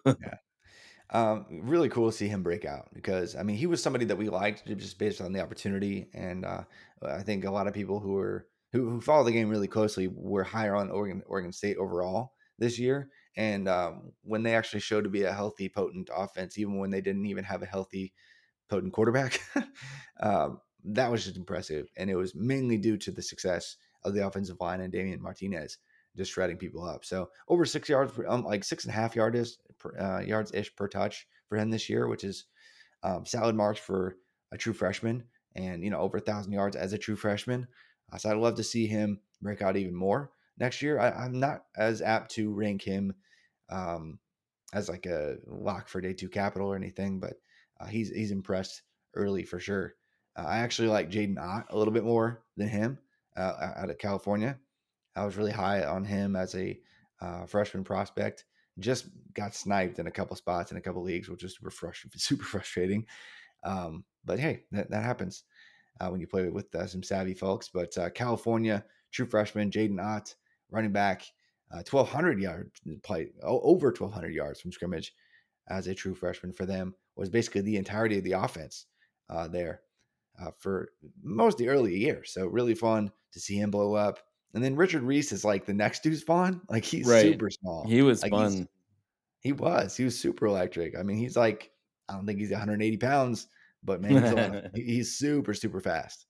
[1.10, 4.16] Um, really cool to see him break out because I mean he was somebody that
[4.16, 6.62] we liked just based on the opportunity, and uh,
[7.06, 10.08] I think a lot of people who were who, who follow the game really closely
[10.08, 13.08] were higher on Oregon Oregon State overall this year.
[13.36, 17.00] And um, when they actually showed to be a healthy, potent offense, even when they
[17.00, 18.12] didn't even have a healthy,
[18.68, 19.40] potent quarterback,
[20.20, 21.88] um, that was just impressive.
[21.96, 25.78] And it was mainly due to the success of the offensive line and Damian Martinez
[26.16, 27.04] just shredding people up.
[27.04, 30.52] So over six yards, um, like six and a half yard is, per, uh, yards
[30.54, 32.44] ish per touch for him this year, which is
[33.02, 34.16] um, solid marks for
[34.52, 37.66] a true freshman, and you know over a thousand yards as a true freshman.
[38.12, 40.98] Uh, so I'd love to see him break out even more next year.
[40.98, 43.14] I, I'm not as apt to rank him
[43.70, 44.18] um,
[44.72, 47.34] as like a lock for day two capital or anything, but
[47.80, 48.82] uh, he's he's impressed
[49.14, 49.94] early for sure.
[50.36, 52.98] Uh, I actually like Jaydn Ott a little bit more than him
[53.36, 54.58] uh, out of California.
[55.16, 56.78] I was really high on him as a
[57.20, 58.44] uh, freshman prospect.
[58.78, 61.70] Just got sniped in a couple spots in a couple leagues, which is super,
[62.16, 63.06] super frustrating.
[63.64, 65.44] Um, but hey, that, that happens
[66.00, 67.68] uh, when you play with uh, some savvy folks.
[67.72, 70.34] But uh, California, true freshman Jaydn Ott,
[70.70, 71.22] running back,
[71.72, 75.14] uh, 1,200 yards, play over 1,200 yards from scrimmage
[75.68, 78.86] as a true freshman for them was basically the entirety of the offense
[79.30, 79.80] uh, there
[80.40, 80.90] uh, for
[81.22, 82.22] most of the early year.
[82.24, 84.18] So really fun to see him blow up.
[84.54, 86.60] And then Richard Reese is like the next dude's fun.
[86.70, 87.22] Like he's Right.
[87.22, 87.86] super small.
[87.88, 88.68] he was Like, fun.
[89.40, 89.96] He was.
[89.96, 90.96] He was super electric.
[90.96, 91.70] I mean, he's like,
[92.08, 93.48] I don't think he's 180 pounds,
[93.82, 96.26] but man, he's, he- he's super, super fast.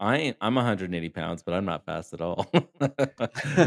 [0.00, 2.50] I ain't, I'm 180 pounds, but I'm not fast at all.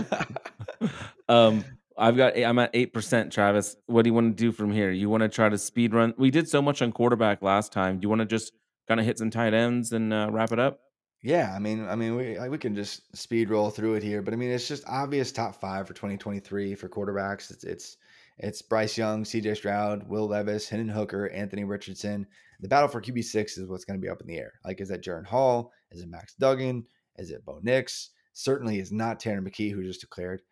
[1.29, 1.63] um,
[1.97, 3.75] I've got I'm at eight percent, Travis.
[3.87, 4.91] What do you want to do from here?
[4.91, 6.13] You want to try to speed run?
[6.17, 7.99] We did so much on quarterback last time.
[7.99, 8.51] Do you want to just
[8.87, 10.79] kind of hit some tight ends and uh, wrap it up?
[11.23, 14.21] Yeah, I mean, I mean, we I- we can just speed roll through it here,
[14.21, 17.51] but I mean, it's just obvious top five for 2023 for quarterbacks.
[17.51, 17.97] It's it's
[18.39, 19.55] it's Bryce Young, C.J.
[19.55, 22.27] Stroud, Will Levis, Hendon Hooker, Anthony Richardson.
[22.59, 24.53] The battle for QB six is what's going to be up in the air.
[24.63, 25.71] Like, is that Jaren Hall?
[25.91, 26.85] Is it Max Duggan?
[27.17, 28.11] Is it Bo Nix?
[28.33, 30.43] Certainly is not Tanner McKee, who just declared.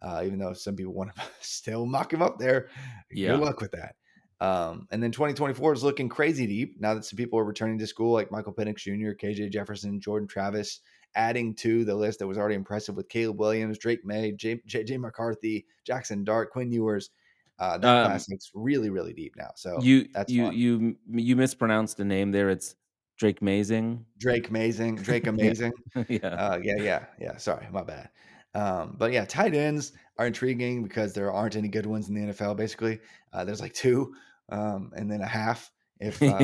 [0.00, 2.68] Uh, even though some people want to still mock him up there,
[3.10, 3.32] Yeah.
[3.32, 3.96] good luck with that.
[4.42, 7.86] Um, and then 2024 is looking crazy deep now that some people are returning to
[7.86, 10.80] school, like Michael Penix Jr., KJ Jefferson, Jordan Travis,
[11.14, 14.60] adding to the list that was already impressive with Caleb Williams, Drake Maye, J.
[14.66, 17.10] J, J McCarthy, Jackson Dart, Quinn Ewers.
[17.58, 19.50] Uh, that Um, class looks really, really deep now.
[19.54, 20.56] So you that's you fun.
[20.56, 22.50] you you mispronounced the name there.
[22.50, 22.74] It's
[23.18, 24.04] Drake Mazing.
[24.18, 25.72] Drake Amazing, Drake Amazing.
[26.08, 26.18] yeah.
[26.26, 27.36] Uh, yeah, yeah, yeah.
[27.36, 28.08] Sorry, my bad.
[28.54, 32.32] Um, but yeah, tight ends are intriguing because there aren't any good ones in the
[32.32, 32.56] NFL.
[32.56, 32.98] Basically,
[33.32, 34.14] uh, there's like two,
[34.52, 35.70] um, and then a half.
[36.00, 36.38] If uh,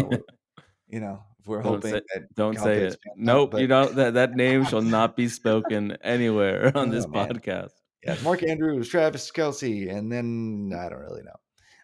[0.88, 3.00] you know, if we're Don't hoping say, that don't Kyle say Pitts it.
[3.16, 3.96] Nope, you but- don't.
[3.96, 7.70] That that name shall not be spoken anywhere on this Oh, podcast.
[8.04, 11.36] Yeah, Mark Andrews, Travis Kelce, and then I don't really know.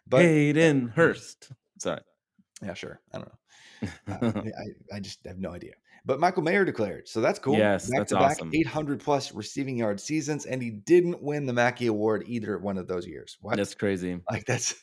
[0.07, 1.51] But Hayden Hurst.
[1.79, 1.99] Sorry.
[2.63, 3.01] yeah, sure.
[3.13, 3.39] I don't know.
[4.07, 4.41] Uh,
[4.91, 5.73] I, I just have no idea.
[6.05, 7.57] But Michael Mayer declared, so that's cool.
[7.57, 8.51] Yes, back that's to back awesome.
[8.53, 12.87] 800 plus receiving yard seasons, and he didn't win the Mackey Award either one of
[12.87, 13.37] those years.
[13.41, 13.57] What?
[13.57, 14.19] That's crazy.
[14.31, 14.75] Like that's,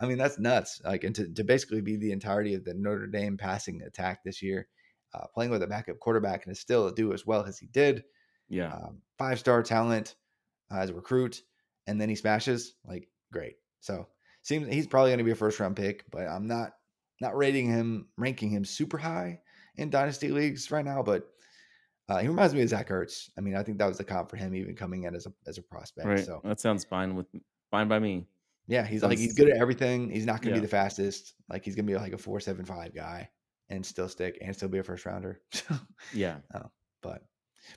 [0.00, 0.80] I mean, that's nuts.
[0.84, 4.42] Like, and to, to basically be the entirety of the Notre Dame passing attack this
[4.42, 4.68] year,
[5.14, 8.04] uh, playing with a backup quarterback and still do as well as he did,
[8.48, 8.72] Yeah.
[8.72, 10.16] um, five star talent
[10.70, 11.42] uh, as a recruit,
[11.86, 12.74] and then he smashes.
[12.86, 13.56] Like, great.
[13.80, 14.08] So
[14.42, 16.72] seems he's probably going to be a first round pick, but I'm not
[17.20, 19.40] not rating him, ranking him super high
[19.76, 21.02] in dynasty leagues right now.
[21.02, 21.28] But
[22.08, 23.30] uh, he reminds me of Zach Ertz.
[23.38, 25.32] I mean, I think that was the comp for him, even coming in as a
[25.46, 26.06] as a prospect.
[26.06, 26.24] Right.
[26.24, 27.26] So That sounds fine with
[27.70, 28.26] fine by me.
[28.66, 30.10] Yeah, he's like he's good at everything.
[30.10, 30.60] He's not going to Yeah.
[30.60, 31.34] be the fastest.
[31.48, 33.28] Like he's going to be like a four seven five guy
[33.68, 35.40] and still stick and still be a first rounder.
[36.14, 36.36] Yeah.
[37.02, 37.22] but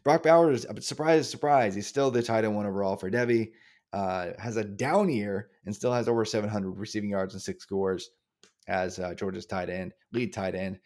[0.03, 3.53] Brock Bowers, uh, surprise, surprise, he's still the tight end one overall for Debbie.
[3.93, 8.09] Uh, has a down year and still has over 700 receiving yards and six scores
[8.67, 10.79] as uh, Georgia's tight end, lead tight end.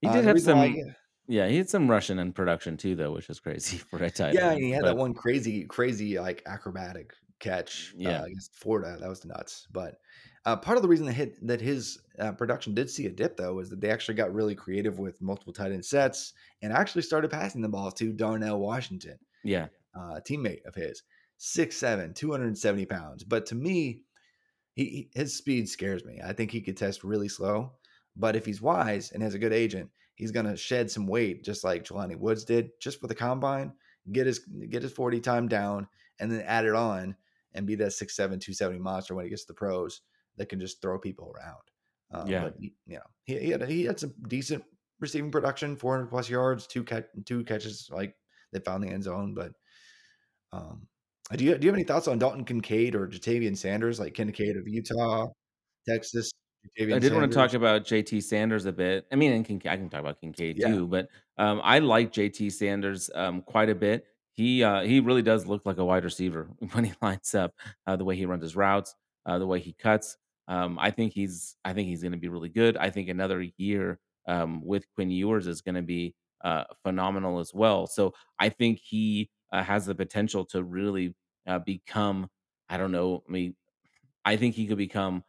[0.00, 0.58] He Uh, did the have some.
[0.58, 0.82] why-
[1.28, 4.34] yeah, he had some Russian in production too, though, which is crazy for a tight
[4.34, 4.60] yeah, end.
[4.62, 8.22] he had but- that one crazy, crazy like acrobatic catch Yeah.
[8.22, 8.96] uh, against Florida.
[9.00, 9.66] That was nuts.
[9.72, 9.98] But
[10.44, 13.36] uh, part of the reason that hit that his uh, production did see a dip
[13.36, 16.32] though was that they actually got really creative with multiple tight end sets
[16.62, 19.18] and actually started passing the ball to Darnell Washington.
[19.44, 19.66] Yeah.
[19.94, 21.02] uh, teammate of his,
[21.40, 23.24] 6'7, 270 pounds.
[23.24, 24.02] But to me,
[24.74, 26.20] he, his speed scares me.
[26.24, 27.72] I think he could test really slow,
[28.16, 31.44] but if he's wise and has a good agent, he's going to shed some weight
[31.44, 33.72] just like Jelani Woods did, just for the combine,
[34.12, 35.88] get his get his 40 time down,
[36.20, 37.16] and then add it on
[37.56, 40.02] and be that 6'7, 270 monster when he gets to the pros
[40.36, 41.62] that can just throw people around.
[42.12, 42.44] Um, Yeah.
[42.44, 44.64] But, you know, he, he, had, he had some decent
[45.00, 48.14] receiving production, 400 plus yards, two, catch, two catches like
[48.52, 49.52] they found the end zone, but
[50.52, 50.86] um,
[51.34, 54.56] do you do you have any thoughts on Dalton Kincaid or Ja'Tavion Sanders, like Kincaid
[54.56, 55.26] of Utah,
[55.88, 56.30] Texas?
[56.78, 59.06] Ja'Tavion I did want to talk about JT Sanders a bit.
[59.10, 60.68] I mean, and Kincaid, I can talk about Kincaid Yeah.
[60.68, 64.06] too, but um, I like JT Sanders um, quite a bit.
[64.36, 67.54] He uh, he really does look like a wide receiver when he lines up.
[67.86, 70.16] Uh, the way he runs his routes, uh, the way he cuts.
[70.48, 72.76] Um, I think he's I think he's going to be really good.
[72.76, 76.14] I think another year um, with Quinn Ewers is going to be
[76.44, 77.86] uh, phenomenal as well.
[77.86, 81.14] So I think he uh, has the potential to really
[81.46, 82.28] uh, become.
[82.68, 83.22] I don't know.
[83.28, 83.56] I mean,
[84.24, 85.24] I think he could become.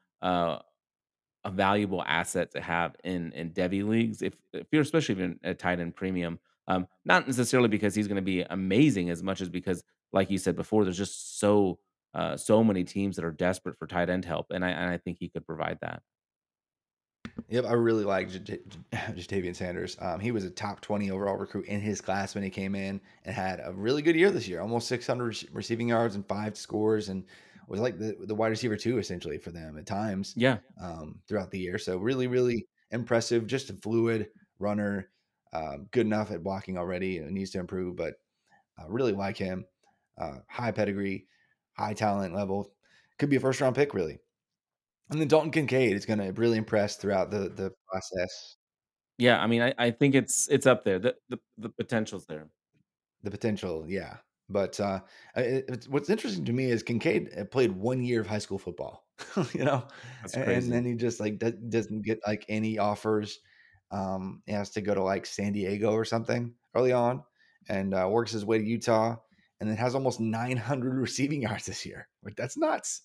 [1.44, 5.54] A valuable asset to have in in devy leagues if if you're especially in a
[5.54, 6.40] tight end premium.
[6.68, 10.38] Um, not necessarily because he's going to be amazing as much as because, like you
[10.38, 11.80] said before, there's just so
[12.14, 14.98] uh, so many teams that are desperate for tight end help, and I and I
[14.98, 16.02] think he could provide that.
[17.50, 19.98] Yep, I really like Jat- Ja'Tavion Sanders.
[20.02, 23.00] Um, he was a top 20 overall recruit in his class when he came in
[23.26, 27.10] and had a really good year this year, almost 600 receiving yards and five scores,
[27.10, 27.26] and
[27.68, 30.34] was like the, the wide receiver two essentially for them at times.
[30.36, 31.78] Yeah, um, throughout the year.
[31.78, 33.48] So really, really impressive.
[33.48, 35.10] Just a fluid runner,
[35.54, 37.18] um, good enough at blocking already.
[37.18, 38.16] and needs to improve, but
[38.78, 39.66] I really like him.
[40.20, 41.28] Uh, high pedigree,
[41.78, 42.72] high talent level.
[43.20, 44.20] Could be a first round pick, really.
[45.10, 48.58] And then Dalton Kincaid is going to really impress throughout the the process.
[49.18, 49.42] yeah.
[49.42, 51.00] I mean, I, I think it's it's up there.
[51.00, 52.48] The the, the potential's there.
[53.24, 54.18] The potential, yeah.
[54.50, 55.02] But uh,
[55.36, 58.58] it, it's, what's interesting to me is Kincaid uh, played one year of high school
[58.58, 59.06] football,
[59.54, 59.86] you know,
[60.34, 63.40] and, then he just like do- doesn't get like any offers.
[63.92, 67.24] Um, he has to go to like San Diego or something early on,
[67.70, 69.16] and uh, works his way to Utah,
[69.60, 72.08] and then has almost 900 receiving yards this year.
[72.24, 73.04] Like that's nuts.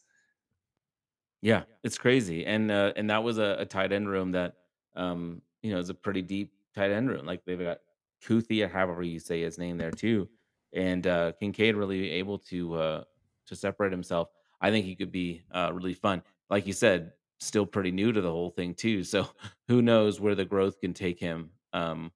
[1.40, 4.54] Yeah, it's crazy, and uh, and that was a, a tight end room that
[4.94, 7.26] um you know is a pretty deep tight end room.
[7.26, 7.78] Like they've got
[8.24, 10.28] Kuithe or however you say his name there too,
[10.72, 13.04] and uh, Kincaid really able to uh,
[13.46, 14.28] to separate himself.
[14.60, 16.22] I think he could be uh, really fun.
[16.48, 17.12] Like you said,
[17.42, 19.04] still pretty new to the whole thing too.
[19.04, 19.28] So
[19.68, 22.12] who knows where the growth can take him um,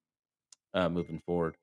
[0.73, 1.55] uh, moving forward.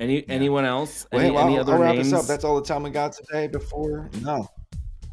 [0.00, 0.24] Any Yeah.
[0.28, 1.06] anyone else?
[1.12, 2.10] Well, any, well, any I'll, other I'll wrap names?
[2.10, 2.26] this up.
[2.26, 3.48] That's all the time we got today.
[3.48, 4.48] Before no,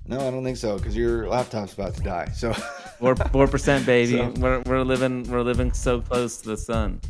[0.05, 2.25] no, I don't think so because your laptop's about to die.
[2.35, 2.53] So
[2.99, 4.17] Four four percent, baby.
[4.17, 7.01] So- we're we're living we're living so close to the sun.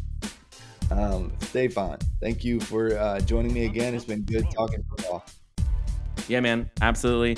[0.91, 3.95] Um, Stefan, thank you for uh, joining me again.
[3.95, 5.25] It's been good talking football.
[6.27, 7.37] Yeah, man, absolutely.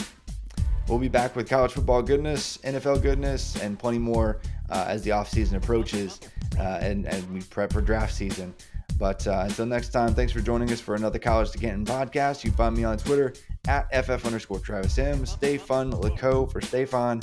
[0.87, 5.09] We'll be back with college football goodness, NFL goodness, and plenty more uh, as the
[5.09, 6.21] offseason approaches
[6.57, 8.53] uh, and, and we prep for draft season.
[8.97, 12.43] But uh, until next time, thanks for joining us for another College to Canton podcast.
[12.43, 13.33] You find me on Twitter
[13.67, 15.25] at FF underscore Travis M.
[15.25, 17.21] Stay fun, Laco for Stefan.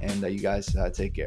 [0.00, 1.26] And uh, you guys uh, take care.